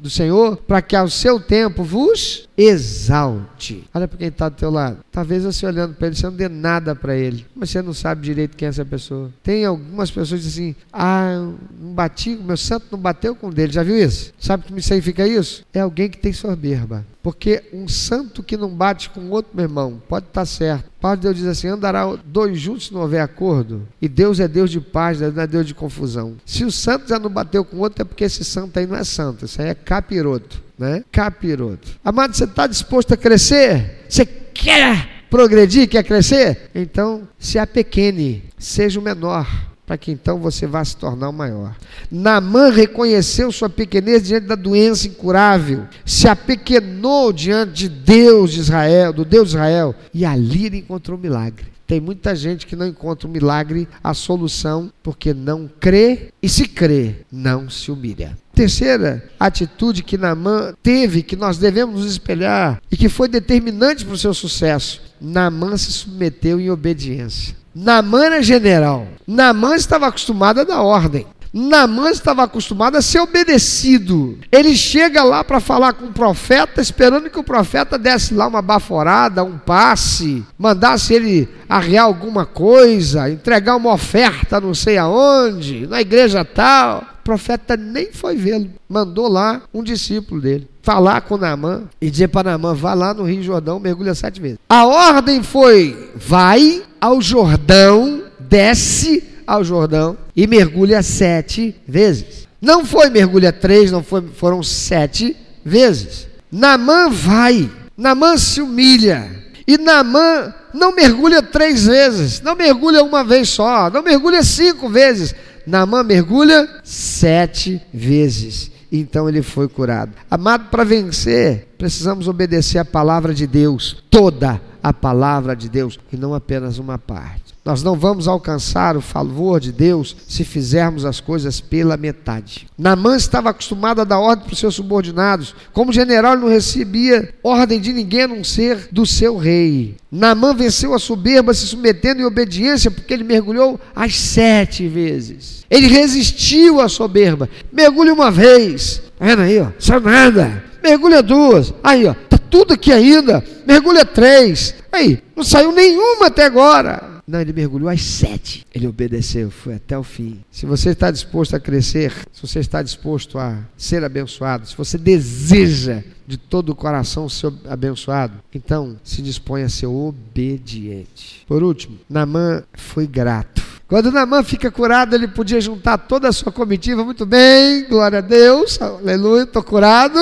do 0.00 0.10
Senhor, 0.10 0.56
para 0.56 0.80
que 0.80 0.96
ao 0.96 1.08
seu 1.08 1.38
tempo 1.38 1.84
vos 1.84 2.48
exalte. 2.64 3.84
Olha 3.94 4.06
para 4.08 4.18
quem 4.18 4.28
está 4.28 4.48
do 4.48 4.56
teu 4.56 4.70
lado. 4.70 4.98
Talvez 5.10 5.44
você 5.44 5.66
olhando 5.66 5.94
para 5.94 6.06
ele, 6.06 6.16
você 6.16 6.26
não 6.26 6.36
dê 6.36 6.48
nada 6.48 6.94
para 6.94 7.16
ele, 7.16 7.46
mas 7.54 7.70
você 7.70 7.82
não 7.82 7.94
sabe 7.94 8.22
direito 8.22 8.56
quem 8.56 8.66
é 8.66 8.68
essa 8.68 8.84
pessoa. 8.84 9.30
Tem 9.42 9.64
algumas 9.64 10.10
pessoas 10.10 10.40
que 10.40 10.46
dizem 10.46 10.70
assim: 10.70 10.76
Ah, 10.92 11.48
não 11.78 11.92
bati, 11.94 12.36
meu 12.36 12.56
santo 12.56 12.86
não 12.90 12.98
bateu 12.98 13.34
com 13.34 13.48
o 13.48 13.52
dele. 13.52 13.72
Já 13.72 13.82
viu 13.82 13.96
isso? 13.96 14.32
Sabe 14.38 14.64
que 14.64 14.72
me 14.72 14.82
significa 14.82 15.26
isso? 15.26 15.64
É 15.72 15.80
alguém 15.80 16.08
que 16.08 16.18
tem 16.18 16.32
soberba. 16.32 17.04
Porque 17.22 17.62
um 17.72 17.86
santo 17.86 18.42
que 18.42 18.56
não 18.56 18.68
bate 18.68 19.08
com 19.10 19.30
outro, 19.30 19.52
meu 19.54 19.64
irmão, 19.64 20.02
pode 20.08 20.26
estar 20.26 20.44
certo. 20.44 20.86
A 20.98 21.00
palavra 21.00 21.20
de 21.20 21.22
Deus 21.28 21.36
diz 21.36 21.46
assim: 21.46 21.68
andará 21.68 22.04
dois 22.24 22.58
juntos 22.58 22.86
se 22.86 22.94
não 22.94 23.00
houver 23.00 23.20
acordo. 23.20 23.86
E 24.00 24.08
Deus 24.08 24.40
é 24.40 24.48
Deus 24.48 24.70
de 24.70 24.80
paz, 24.80 25.20
não 25.20 25.42
é 25.42 25.46
Deus 25.46 25.66
de 25.66 25.74
confusão. 25.74 26.36
Se 26.44 26.64
o 26.64 26.72
santo 26.72 27.08
já 27.08 27.18
não 27.18 27.30
bateu 27.30 27.64
com 27.64 27.78
outro, 27.78 28.02
é 28.02 28.04
porque 28.04 28.24
esse 28.24 28.44
santo 28.44 28.78
aí 28.78 28.86
não 28.86 28.96
é 28.96 29.04
santo. 29.04 29.44
Isso 29.44 29.62
aí 29.62 29.68
é 29.68 29.74
capiroto. 29.74 30.60
Né? 30.76 31.04
Capiroto. 31.12 31.88
Amado, 32.04 32.34
você 32.34 32.44
está 32.44 32.66
disposto 32.66 33.14
a 33.14 33.16
crescer? 33.16 34.04
Você 34.08 34.26
quer 34.26 35.08
progredir, 35.30 35.88
quer 35.88 36.02
crescer? 36.02 36.70
Então, 36.74 37.28
se 37.38 37.58
apequene, 37.58 38.42
seja 38.58 38.98
o 38.98 39.02
menor 39.02 39.71
para 39.92 39.98
que 39.98 40.10
então 40.10 40.38
você 40.38 40.66
vá 40.66 40.82
se 40.82 40.96
tornar 40.96 41.28
o 41.28 41.34
maior. 41.34 41.76
Namã 42.10 42.70
reconheceu 42.70 43.52
sua 43.52 43.68
pequenez 43.68 44.26
diante 44.26 44.46
da 44.46 44.54
doença 44.54 45.06
incurável, 45.06 45.84
se 46.06 46.26
apequenou 46.26 47.30
diante 47.30 47.72
de 47.74 47.88
Deus 47.90 48.52
de 48.52 48.60
Israel, 48.60 49.12
do 49.12 49.22
Deus 49.22 49.50
de 49.50 49.56
Israel, 49.56 49.94
e 50.14 50.24
ali 50.24 50.64
ele 50.64 50.78
encontrou 50.78 51.18
um 51.18 51.20
milagre. 51.20 51.66
Tem 51.86 52.00
muita 52.00 52.34
gente 52.34 52.66
que 52.66 52.74
não 52.74 52.86
encontra 52.86 53.26
o 53.26 53.30
um 53.30 53.32
milagre, 53.34 53.86
a 54.02 54.14
solução, 54.14 54.90
porque 55.02 55.34
não 55.34 55.68
crê 55.78 56.30
e 56.42 56.48
se 56.48 56.66
crê, 56.66 57.16
não 57.30 57.68
se 57.68 57.90
humilha. 57.90 58.38
Terceira 58.54 59.28
atitude 59.38 60.02
que 60.02 60.16
Namã 60.16 60.72
teve, 60.82 61.22
que 61.22 61.36
nós 61.36 61.58
devemos 61.58 62.00
nos 62.00 62.12
espelhar 62.12 62.80
e 62.90 62.96
que 62.96 63.10
foi 63.10 63.28
determinante 63.28 64.06
para 64.06 64.14
o 64.14 64.18
seu 64.18 64.32
sucesso. 64.32 65.02
Namã 65.20 65.76
se 65.76 65.92
submeteu 65.92 66.58
em 66.58 66.70
obediência. 66.70 67.60
Namã 67.74 68.26
era 68.26 68.42
general. 68.42 69.06
Namã 69.26 69.74
estava 69.74 70.06
acostumado 70.06 70.60
a 70.60 70.64
dar 70.64 70.82
ordem. 70.82 71.26
Namã 71.52 72.10
estava 72.10 72.44
acostumado 72.44 72.96
a 72.96 73.02
ser 73.02 73.20
obedecido. 73.20 74.38
Ele 74.50 74.74
chega 74.74 75.22
lá 75.22 75.44
para 75.44 75.60
falar 75.60 75.92
com 75.92 76.06
o 76.06 76.12
profeta, 76.12 76.80
esperando 76.80 77.28
que 77.28 77.38
o 77.38 77.44
profeta 77.44 77.98
desse 77.98 78.32
lá 78.32 78.46
uma 78.46 78.62
baforada, 78.62 79.44
um 79.44 79.58
passe, 79.58 80.42
mandasse 80.58 81.12
ele 81.12 81.48
arriar 81.68 82.04
alguma 82.04 82.46
coisa, 82.46 83.28
entregar 83.28 83.76
uma 83.76 83.92
oferta 83.92 84.60
não 84.60 84.74
sei 84.74 84.96
aonde, 84.96 85.86
na 85.86 86.00
igreja 86.00 86.44
tal. 86.44 87.04
O 87.20 87.22
profeta 87.22 87.76
nem 87.76 88.12
foi 88.12 88.34
vê-lo, 88.34 88.70
mandou 88.88 89.28
lá 89.28 89.62
um 89.72 89.82
discípulo 89.82 90.40
dele 90.40 90.68
falar 90.82 91.20
com 91.20 91.36
Naamã 91.36 91.84
e 92.00 92.10
dizer 92.10 92.28
para 92.28 92.50
Naamã, 92.50 92.74
vá 92.74 92.92
lá 92.92 93.14
no 93.14 93.22
Rio 93.22 93.42
Jordão, 93.42 93.78
mergulha 93.78 94.14
sete 94.14 94.40
vezes. 94.40 94.58
A 94.68 94.84
ordem 94.84 95.40
foi, 95.40 96.10
vai 96.16 96.82
ao 97.00 97.22
Jordão, 97.22 98.24
desce 98.40 99.31
ao 99.46 99.64
Jordão 99.64 100.16
e 100.34 100.46
mergulha 100.46 101.02
sete 101.02 101.74
vezes. 101.86 102.48
Não 102.60 102.84
foi 102.84 103.10
mergulha 103.10 103.52
três, 103.52 103.90
não 103.90 104.02
foi, 104.02 104.22
foram 104.36 104.62
sete 104.62 105.36
vezes. 105.64 106.28
Namã 106.50 107.08
vai, 107.10 107.70
Namã 107.96 108.36
se 108.36 108.60
humilha. 108.60 109.30
E 109.66 109.78
Namã 109.78 110.54
não 110.72 110.94
mergulha 110.94 111.42
três 111.42 111.86
vezes, 111.86 112.40
não 112.40 112.54
mergulha 112.54 113.02
uma 113.02 113.24
vez 113.24 113.48
só, 113.48 113.90
não 113.90 114.02
mergulha 114.02 114.42
cinco 114.42 114.88
vezes. 114.88 115.34
Namã 115.66 116.02
mergulha 116.02 116.68
sete 116.82 117.80
vezes. 117.92 118.70
Então 118.90 119.28
ele 119.28 119.42
foi 119.42 119.68
curado. 119.68 120.12
Amado, 120.30 120.68
para 120.70 120.84
vencer, 120.84 121.68
precisamos 121.78 122.28
obedecer 122.28 122.78
a 122.78 122.84
palavra 122.84 123.32
de 123.32 123.46
Deus, 123.46 124.04
toda 124.10 124.60
a 124.82 124.92
palavra 124.92 125.56
de 125.56 125.68
Deus, 125.68 125.98
e 126.12 126.16
não 126.16 126.34
apenas 126.34 126.78
uma 126.78 126.98
parte. 126.98 127.41
Nós 127.64 127.80
não 127.80 127.94
vamos 127.96 128.26
alcançar 128.26 128.96
o 128.96 129.00
favor 129.00 129.60
de 129.60 129.70
Deus 129.70 130.16
se 130.26 130.44
fizermos 130.44 131.04
as 131.04 131.20
coisas 131.20 131.60
pela 131.60 131.96
metade. 131.96 132.66
Namã 132.76 133.16
estava 133.16 133.50
acostumado 133.50 134.00
a 134.00 134.04
dar 134.04 134.18
ordem 134.18 134.44
para 134.44 134.52
os 134.52 134.58
seus 134.58 134.74
subordinados. 134.74 135.54
Como 135.72 135.92
general, 135.92 136.32
ele 136.32 136.42
não 136.42 136.48
recebia 136.48 137.32
ordem 137.40 137.80
de 137.80 137.92
ninguém 137.92 138.22
a 138.22 138.28
não 138.28 138.42
ser 138.42 138.88
do 138.90 139.06
seu 139.06 139.36
rei. 139.36 139.94
Namã 140.10 140.52
venceu 140.52 140.92
a 140.92 140.98
soberba 140.98 141.54
se 141.54 141.64
submetendo 141.66 142.20
em 142.20 142.24
obediência, 142.24 142.90
porque 142.90 143.14
ele 143.14 143.22
mergulhou 143.22 143.78
as 143.94 144.16
sete 144.16 144.88
vezes. 144.88 145.64
Ele 145.70 145.86
resistiu 145.86 146.80
à 146.80 146.88
soberba. 146.88 147.48
Mergulha 147.72 148.12
uma 148.12 148.30
vez. 148.30 149.00
Está 149.14 149.24
vendo 149.24 149.42
aí, 149.42 149.60
ó? 149.60 149.68
Só 149.78 150.00
nada. 150.00 150.64
Mergulha 150.82 151.22
duas. 151.22 151.72
Aí, 151.82 152.06
ó. 152.06 152.14
Tá 152.28 152.38
tudo 152.38 152.74
aqui 152.74 152.92
ainda. 152.92 153.42
Mergulha 153.64 154.04
três. 154.04 154.74
Aí, 154.90 155.22
não 155.36 155.44
saiu 155.44 155.70
nenhuma 155.70 156.26
até 156.26 156.44
agora. 156.44 157.11
Não, 157.26 157.40
ele 157.40 157.52
mergulhou 157.52 157.88
às 157.88 158.02
sete. 158.02 158.66
Ele 158.74 158.86
obedeceu, 158.86 159.50
foi 159.50 159.74
até 159.74 159.96
o 159.96 160.02
fim. 160.02 160.40
Se 160.50 160.66
você 160.66 160.90
está 160.90 161.10
disposto 161.10 161.54
a 161.54 161.60
crescer, 161.60 162.12
se 162.32 162.42
você 162.42 162.58
está 162.58 162.82
disposto 162.82 163.38
a 163.38 163.58
ser 163.76 164.04
abençoado, 164.04 164.66
se 164.66 164.76
você 164.76 164.98
deseja 164.98 166.02
de 166.26 166.36
todo 166.36 166.70
o 166.70 166.74
coração 166.74 167.28
ser 167.28 167.52
abençoado, 167.68 168.34
então 168.54 168.96
se 169.04 169.22
dispõe 169.22 169.62
a 169.62 169.68
ser 169.68 169.86
obediente. 169.86 171.44
Por 171.46 171.62
último, 171.62 171.98
Namã 172.08 172.62
foi 172.74 173.06
grato. 173.06 173.62
Quando 173.92 174.10
Namã 174.10 174.42
fica 174.42 174.70
curado, 174.70 175.14
ele 175.14 175.28
podia 175.28 175.60
juntar 175.60 175.98
toda 175.98 176.26
a 176.26 176.32
sua 176.32 176.50
comitiva. 176.50 177.04
Muito 177.04 177.26
bem, 177.26 177.84
glória 177.86 178.18
a 178.18 178.22
Deus, 178.22 178.80
aleluia, 178.80 179.42
estou 179.42 179.62
curado. 179.62 180.18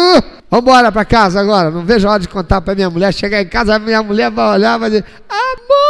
Vamos 0.50 0.64
embora 0.64 0.90
para 0.90 1.04
casa 1.04 1.40
agora. 1.40 1.70
Não 1.70 1.84
vejo 1.84 2.08
a 2.08 2.10
hora 2.10 2.20
de 2.20 2.28
contar 2.28 2.60
para 2.60 2.74
minha 2.74 2.90
mulher. 2.90 3.14
Chegar 3.14 3.40
em 3.40 3.46
casa, 3.46 3.78
minha 3.78 4.02
mulher 4.02 4.28
vai 4.28 4.54
olhar 4.54 4.76
e 4.76 4.80
vai 4.80 4.90
dizer: 4.90 5.04
Amor, 5.28 5.89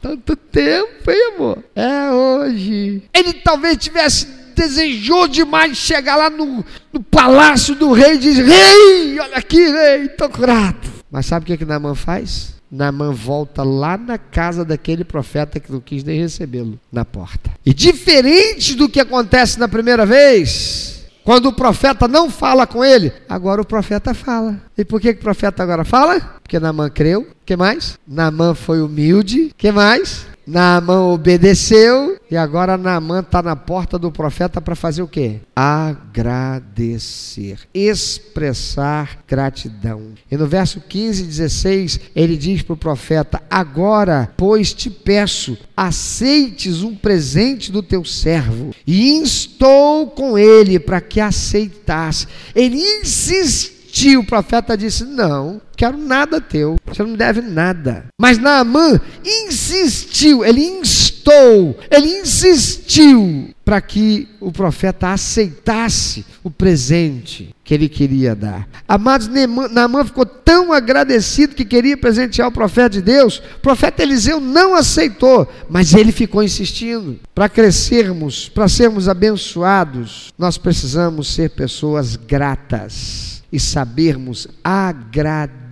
tanto 0.00 0.36
tempo, 0.36 1.10
hein, 1.10 1.32
amor? 1.34 1.64
É 1.74 2.10
hoje. 2.10 3.02
Ele 3.12 3.32
talvez 3.34 3.76
tivesse 3.76 4.40
desejou 4.54 5.26
demais 5.26 5.76
chegar 5.76 6.16
lá 6.16 6.28
no, 6.28 6.64
no 6.92 7.02
palácio 7.02 7.74
do 7.74 7.92
rei 7.92 8.14
e 8.14 8.18
dizer: 8.18 8.44
Rei, 8.44 9.18
olha 9.18 9.36
aqui, 9.36 9.70
rei, 9.70 10.06
estou 10.06 10.28
grato. 10.28 10.90
Mas 11.10 11.26
sabe 11.26 11.44
o 11.44 11.46
que, 11.46 11.56
que 11.56 11.64
Naamã 11.64 11.94
faz? 11.94 12.54
Naamã 12.70 13.10
volta 13.10 13.64
lá 13.64 13.98
na 13.98 14.16
casa 14.16 14.64
daquele 14.64 15.02
profeta 15.02 15.58
que 15.58 15.72
não 15.72 15.80
quis 15.80 16.04
nem 16.04 16.20
recebê-lo 16.20 16.78
na 16.92 17.04
porta. 17.04 17.50
E 17.66 17.74
diferente 17.74 18.76
do 18.76 18.88
que 18.88 19.00
acontece 19.00 19.58
na 19.58 19.66
primeira 19.66 20.06
vez, 20.06 20.99
quando 21.24 21.46
o 21.46 21.52
profeta 21.52 22.08
não 22.08 22.30
fala 22.30 22.66
com 22.66 22.84
ele, 22.84 23.12
agora 23.28 23.60
o 23.60 23.66
profeta 23.66 24.14
fala. 24.14 24.60
E 24.76 24.84
por 24.84 25.00
que, 25.00 25.12
que 25.12 25.20
o 25.20 25.22
profeta 25.22 25.62
agora 25.62 25.84
fala? 25.84 26.20
Porque 26.42 26.58
Naamã 26.58 26.88
creu. 26.88 27.26
que 27.44 27.56
mais? 27.56 27.98
Naamã 28.06 28.54
foi 28.54 28.80
humilde. 28.80 29.52
que 29.56 29.70
mais? 29.70 30.26
Naamã 30.50 31.02
obedeceu 31.02 32.18
e 32.28 32.36
agora 32.36 32.76
Naamã 32.76 33.20
está 33.20 33.40
na 33.40 33.54
porta 33.54 33.96
do 33.96 34.10
profeta 34.10 34.60
para 34.60 34.74
fazer 34.74 35.00
o 35.00 35.06
quê? 35.06 35.36
Agradecer, 35.54 37.60
expressar 37.72 39.20
gratidão. 39.28 40.08
E 40.28 40.36
no 40.36 40.48
verso 40.48 40.80
15 40.80 41.22
e 41.22 41.26
16, 41.26 42.00
ele 42.16 42.36
diz 42.36 42.62
para 42.62 42.74
o 42.74 42.76
profeta: 42.76 43.40
Agora, 43.48 44.32
pois 44.36 44.74
te 44.74 44.90
peço, 44.90 45.56
aceites 45.76 46.82
um 46.82 46.96
presente 46.96 47.70
do 47.70 47.80
teu 47.80 48.04
servo. 48.04 48.74
E 48.84 49.12
instou 49.12 50.08
com 50.08 50.36
ele 50.36 50.80
para 50.80 51.00
que 51.00 51.20
aceitasse. 51.20 52.26
Ele 52.56 52.76
insistiu, 52.76 54.20
o 54.20 54.26
profeta 54.26 54.76
disse: 54.76 55.04
Não, 55.04 55.60
quero 55.80 55.96
nada 55.96 56.42
teu, 56.42 56.76
você 56.84 57.02
não 57.02 57.12
me 57.12 57.16
deve 57.16 57.40
nada. 57.40 58.04
Mas 58.20 58.36
Naamã 58.36 59.00
insistiu, 59.24 60.44
ele 60.44 60.60
instou, 60.60 61.80
ele 61.90 62.20
insistiu 62.20 63.48
para 63.64 63.80
que 63.80 64.28
o 64.38 64.52
profeta 64.52 65.08
aceitasse 65.08 66.26
o 66.44 66.50
presente 66.50 67.54
que 67.64 67.72
ele 67.72 67.88
queria 67.88 68.34
dar. 68.34 68.68
Amados, 68.86 69.26
Naamã 69.70 70.04
ficou 70.04 70.26
tão 70.26 70.70
agradecido 70.70 71.54
que 71.54 71.64
queria 71.64 71.96
presentear 71.96 72.48
o 72.48 72.52
profeta 72.52 72.90
de 72.90 73.00
Deus, 73.00 73.38
o 73.38 73.60
profeta 73.60 74.02
Eliseu 74.02 74.38
não 74.38 74.74
aceitou, 74.74 75.50
mas 75.70 75.94
ele 75.94 76.12
ficou 76.12 76.42
insistindo. 76.42 77.18
Para 77.34 77.48
crescermos, 77.48 78.50
para 78.50 78.68
sermos 78.68 79.08
abençoados, 79.08 80.30
nós 80.36 80.58
precisamos 80.58 81.32
ser 81.32 81.48
pessoas 81.50 82.16
gratas 82.16 83.30
e 83.52 83.58
sabermos 83.58 84.46
agradecer. 84.62 85.69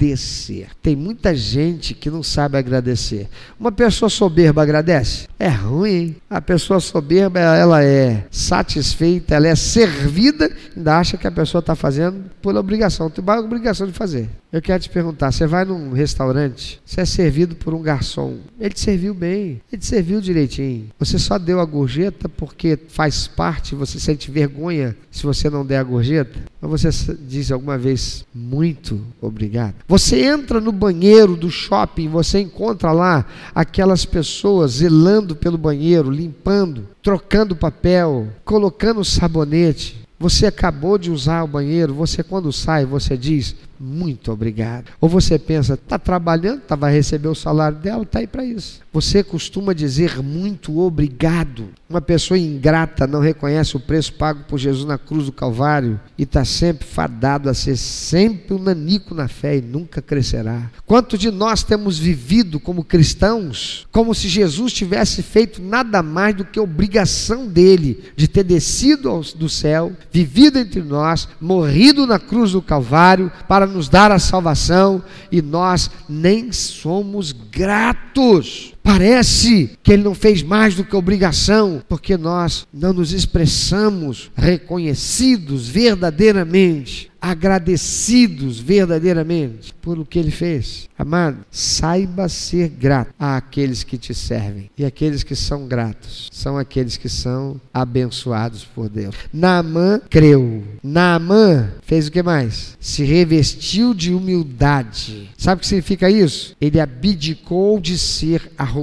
Tem 0.83 0.95
muita 0.95 1.35
gente 1.35 1.95
que 1.95 2.11
não 2.11 2.23
sabe 2.23 2.57
agradecer. 2.57 3.29
Uma 3.59 3.73
pessoa 3.73 4.09
soberba 4.09 4.63
agradece? 4.63 5.29
É 5.39 5.49
ruim. 5.49 5.89
Hein? 5.89 6.17
A 6.29 6.41
pessoa 6.41 6.81
soberba, 6.81 7.41
ela 7.41 7.83
é 7.83 8.27
satisfeita, 8.31 9.35
ela 9.35 9.49
é 9.49 9.55
servida, 9.57 10.51
ainda 10.77 10.99
acha 10.99 11.17
que 11.17 11.27
a 11.27 11.31
pessoa 11.31 11.61
está 11.61 11.75
fazendo 11.75 12.31
por 12.43 12.55
obrigação. 12.57 13.11
Tem 13.11 13.23
uma 13.23 13.39
obrigação 13.39 13.87
de 13.87 13.93
fazer. 13.93 14.29
Eu 14.51 14.63
quero 14.63 14.83
te 14.83 14.89
perguntar: 14.89 15.31
você 15.31 15.47
vai 15.47 15.65
num 15.65 15.93
restaurante, 15.93 16.81
você 16.85 17.03
é 17.03 17.05
servido 17.05 17.55
por 17.55 17.75
um 17.75 17.83
garçom, 17.83 18.39
ele 18.59 18.71
te 18.71 18.81
serviu 18.81 19.13
bem, 19.15 19.61
ele 19.71 19.81
te 19.81 19.87
serviu 19.87 20.21
direitinho. 20.21 20.89
Você 20.99 21.19
só 21.19 21.39
deu 21.39 21.61
a 21.61 21.65
gorjeta 21.65 22.29
porque 22.29 22.79
faz 22.89 23.27
parte, 23.27 23.75
você 23.75 24.01
sente 24.01 24.31
vergonha 24.31 24.97
se 25.11 25.25
você 25.25 25.51
não 25.51 25.67
der 25.67 25.79
a 25.79 25.83
gorjeta? 25.83 26.39
Ou 26.63 26.69
você 26.69 26.89
diz 27.27 27.53
alguma 27.53 27.77
vez 27.77 28.25
muito 28.35 29.01
obrigado? 29.21 29.75
Você 29.89 30.23
entra 30.23 30.61
no 30.61 30.71
banheiro 30.71 31.35
do 31.35 31.51
shopping, 31.51 32.09
você 32.09 32.41
encontra 32.41 32.93
lá 32.93 33.25
aquelas 33.55 34.05
pessoas 34.05 34.73
zelando 34.73 35.35
pelo 35.35 35.57
banheiro, 35.57 36.11
limpando, 36.11 36.87
trocando 37.03 37.57
papel, 37.57 38.29
colocando 38.45 39.03
sabonete. 39.03 40.07
Você 40.21 40.45
acabou 40.45 40.99
de 40.99 41.11
usar 41.11 41.43
o 41.43 41.49
banheiro, 41.49 41.95
você 41.95 42.23
quando 42.23 42.53
sai, 42.53 42.85
você 42.85 43.17
diz 43.17 43.57
muito 43.79 44.33
obrigado. 44.33 44.93
Ou 45.01 45.09
você 45.09 45.39
pensa, 45.39 45.75
está 45.75 45.99
trabalhando, 45.99 46.61
tá, 46.61 46.75
vai 46.75 46.93
receber 46.93 47.29
o 47.29 47.35
salário 47.35 47.79
dela, 47.79 48.03
está 48.03 48.19
aí 48.19 48.27
para 48.27 48.45
isso. 48.45 48.81
Você 48.93 49.23
costuma 49.23 49.73
dizer 49.73 50.23
muito 50.23 50.79
obrigado. 50.81 51.69
Uma 51.89 52.01
pessoa 52.01 52.39
ingrata 52.39 53.07
não 53.07 53.21
reconhece 53.21 53.77
o 53.77 53.81
preço 53.81 54.13
pago 54.15 54.45
por 54.49 54.59
Jesus 54.59 54.85
na 54.85 54.99
cruz 54.99 55.27
do 55.27 55.33
Calvário 55.33 56.01
e 56.17 56.25
está 56.25 56.45
sempre 56.45 56.87
fadado 56.87 57.49
a 57.49 57.55
ser 57.55 57.77
sempre 57.77 58.55
um 58.55 58.59
nanico 58.59 59.15
na 59.15 59.29
fé 59.29 59.57
e 59.57 59.63
nunca 59.63 60.03
crescerá. 60.03 60.71
Quanto 60.85 61.17
de 61.17 61.31
nós 61.31 61.63
temos 61.63 61.99
vivido 61.99 62.59
como 62.59 62.85
cristãos 62.85 63.87
como 63.93 64.15
se 64.15 64.29
Jesus 64.29 64.73
tivesse 64.73 65.23
feito 65.23 65.63
nada 65.63 66.03
mais 66.03 66.35
do 66.35 66.45
que 66.45 66.61
obrigação 66.61 67.47
dele 67.47 68.13
de 68.17 68.29
ter 68.29 68.45
descido 68.45 69.21
do 69.37 69.49
céu, 69.49 69.93
vivido 70.13 70.59
entre 70.59 70.83
nós, 70.83 71.29
morrido 71.41 72.07
na 72.07 72.19
cruz 72.19 72.53
do 72.53 72.63
Calvário 72.63 73.31
para 73.47 73.67
nos 73.69 73.89
dar 73.89 74.11
a 74.11 74.19
salvação 74.19 75.03
e 75.31 75.41
nós 75.41 75.91
nem 76.09 76.51
somos 76.51 77.33
gratos. 77.33 78.75
Parece 78.89 79.73
que 79.83 79.93
ele 79.93 80.03
não 80.03 80.15
fez 80.15 80.43
mais 80.43 80.75
do 80.75 80.83
que 80.83 80.97
obrigação, 80.97 81.83
porque 81.87 82.17
nós 82.17 82.67
não 82.73 82.95
nos 82.95 83.13
expressamos 83.13 84.31
reconhecidos 84.35 85.69
verdadeiramente 85.69 87.13
agradecidos 87.21 88.59
verdadeiramente 88.61 89.75
por 89.83 89.99
o 89.99 90.07
que 90.07 90.19
ele 90.19 90.31
fez. 90.31 90.89
Amado, 90.99 91.39
saiba 91.51 92.29
ser 92.29 92.69
grato 92.69 93.13
àqueles 93.19 93.83
que 93.83 93.99
te 93.99 94.15
servem. 94.15 94.71
E 94.77 94.85
aqueles 94.85 95.23
que 95.23 95.35
são 95.35 95.67
gratos 95.67 96.29
são 96.33 96.57
aqueles 96.57 96.97
que 96.97 97.09
são 97.09 97.61
abençoados 97.73 98.65
por 98.65 98.89
Deus. 98.89 99.15
Naamã 99.33 100.01
creu. 100.09 100.65
Naamã 100.83 101.71
fez 101.83 102.09
o 102.09 102.13
que 102.13 102.23
mais? 102.23 102.77
Se 102.81 103.05
revestiu 103.05 103.95
de 103.95 104.13
humildade. 104.13 105.31
Sabe 105.37 105.59
o 105.59 105.61
que 105.61 105.67
significa 105.67 106.11
isso? 106.11 106.57
Ele 106.61 106.81
abdicou 106.81 107.81
de 107.81 107.99
ser 107.99 108.51
arrogante, 108.57 108.78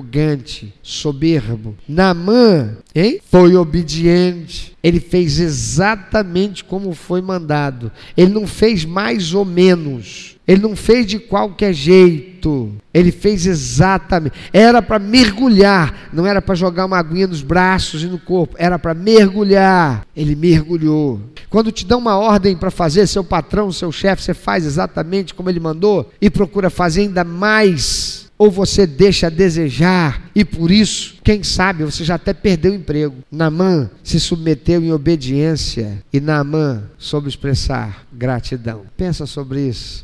soberbo. 0.82 1.76
Naamã, 1.88 2.78
hein? 2.94 3.20
Foi 3.30 3.56
obediente. 3.56 4.76
Ele 4.84 5.00
fez 5.00 5.40
exatamente 5.40 6.64
como 6.64 6.94
foi 6.94 7.22
mandado. 7.22 7.92
Ele 8.16 8.32
não 8.32 8.48
fez 8.48 8.86
mais 8.86 9.34
ou 9.34 9.44
menos. 9.44 10.36
Ele 10.48 10.62
não 10.62 10.76
fez 10.76 11.08
de 11.08 11.18
qualquer 11.18 11.74
jeito. 11.74 12.72
Ele 12.94 13.12
fez 13.12 13.48
exatamente. 13.48 14.36
Era 14.54 14.82
para 14.82 15.00
mergulhar, 15.00 16.10
não 16.14 16.26
era 16.26 16.42
para 16.42 16.54
jogar 16.54 16.86
uma 16.86 17.00
aguinha 17.00 17.26
nos 17.26 17.42
braços 17.42 18.04
e 18.04 18.06
no 18.06 18.20
corpo, 18.20 18.56
era 18.60 18.78
para 18.78 18.94
mergulhar. 18.94 20.06
Ele 20.16 20.36
mergulhou. 20.36 21.20
Quando 21.50 21.72
te 21.72 21.86
dão 21.86 21.98
uma 22.00 22.18
ordem 22.18 22.56
para 22.56 22.70
fazer, 22.70 23.08
seu 23.08 23.24
patrão, 23.24 23.72
seu 23.72 23.92
chefe, 23.92 24.22
você 24.22 24.34
faz 24.34 24.66
exatamente 24.66 25.34
como 25.34 25.50
ele 25.50 25.60
mandou 25.60 26.12
e 26.22 26.30
procura 26.30 26.70
fazer 26.70 27.02
ainda 27.02 27.24
mais 27.24 28.15
ou 28.38 28.52
você 28.52 28.86
deixa 28.86 29.28
a 29.28 29.30
desejar 29.30 30.30
e 30.36 30.44
por 30.44 30.72
isso, 30.72 31.16
quem 31.24 31.44
sabe, 31.44 31.84
você 31.84 32.04
já 32.04 32.16
até 32.16 32.34
perdeu 32.34 32.72
o 32.72 32.76
emprego. 32.76 33.16
Namã 33.32 33.90
se 34.04 34.20
submeteu 34.20 34.82
em 34.84 34.92
obediência 34.92 36.04
e 36.12 36.20
Namã 36.20 36.84
soube 36.98 37.30
expressar 37.30 38.06
gratidão. 38.12 38.82
Pensa 38.98 39.26
sobre 39.26 39.62
isso. 39.62 40.04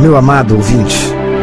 Meu 0.00 0.16
amado 0.16 0.54
ouvinte, 0.54 0.96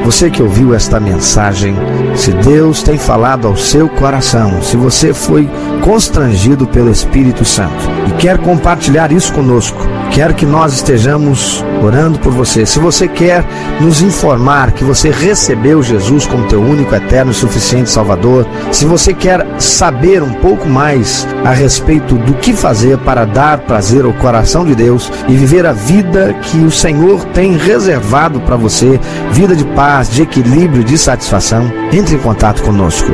você 0.05 0.29
que 0.29 0.43
ouviu 0.43 0.75
esta 0.75 0.99
mensagem, 0.99 1.73
se 2.15 2.31
Deus 2.31 2.83
tem 2.83 2.97
falado 2.97 3.47
ao 3.47 3.57
seu 3.57 3.89
coração, 3.89 4.61
se 4.61 4.77
você 4.77 5.13
foi 5.13 5.49
constrangido 5.83 6.67
pelo 6.67 6.91
Espírito 6.91 7.43
Santo 7.43 7.83
e 8.09 8.21
quer 8.21 8.37
compartilhar 8.37 9.11
isso 9.11 9.33
conosco, 9.33 9.79
quer 10.13 10.33
que 10.33 10.45
nós 10.45 10.73
estejamos 10.73 11.65
orando 11.81 12.19
por 12.19 12.31
você. 12.31 12.67
Se 12.67 12.77
você 12.77 13.07
quer 13.07 13.43
nos 13.81 13.99
informar 14.01 14.71
que 14.71 14.83
você 14.83 15.09
recebeu 15.09 15.81
Jesus 15.81 16.27
como 16.27 16.47
teu 16.47 16.61
único, 16.61 16.93
eterno 16.93 17.31
e 17.31 17.35
suficiente 17.35 17.89
Salvador, 17.89 18.45
se 18.71 18.85
você 18.85 19.11
quer 19.11 19.43
saber 19.59 20.21
um 20.21 20.35
pouco 20.35 20.69
mais 20.69 21.27
a 21.43 21.49
respeito 21.51 22.13
do 22.15 22.35
que 22.35 22.53
fazer 22.53 22.99
para 22.99 23.25
dar 23.25 23.61
prazer 23.61 24.05
ao 24.05 24.13
coração 24.13 24.63
de 24.63 24.75
Deus 24.75 25.11
e 25.27 25.35
viver 25.35 25.65
a 25.65 25.73
vida 25.73 26.35
que 26.43 26.59
o 26.59 26.69
Senhor 26.69 27.25
tem 27.25 27.57
reservado 27.57 28.39
para 28.41 28.55
você, 28.55 28.99
vida 29.31 29.55
de 29.55 29.65
paz, 29.65 30.11
de 30.11 30.21
equilíbrio, 30.21 30.83
de 30.83 30.95
satisfação, 30.95 31.73
entre 31.91 32.13
em 32.15 32.19
contato 32.19 32.61
conosco. 32.61 33.11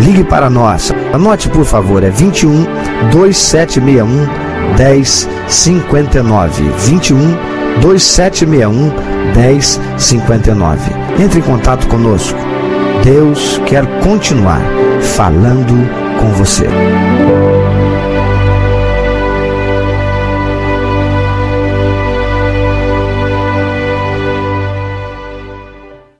Ligue 0.00 0.24
para 0.24 0.50
nós. 0.50 0.92
Anote, 1.12 1.48
por 1.48 1.64
favor, 1.64 2.04
é 2.04 2.10
21 2.10 2.66
2761 3.10 4.28
1059 5.48 6.70
21 6.78 7.36
2761 7.80 8.92
1059. 9.34 10.80
Entre 11.22 11.40
em 11.40 11.42
contato 11.42 11.86
conosco. 11.88 12.38
Deus 13.02 13.60
quer 13.66 13.86
continuar 14.00 14.60
falando 15.00 15.74
com 16.20 16.28
você. 16.32 16.66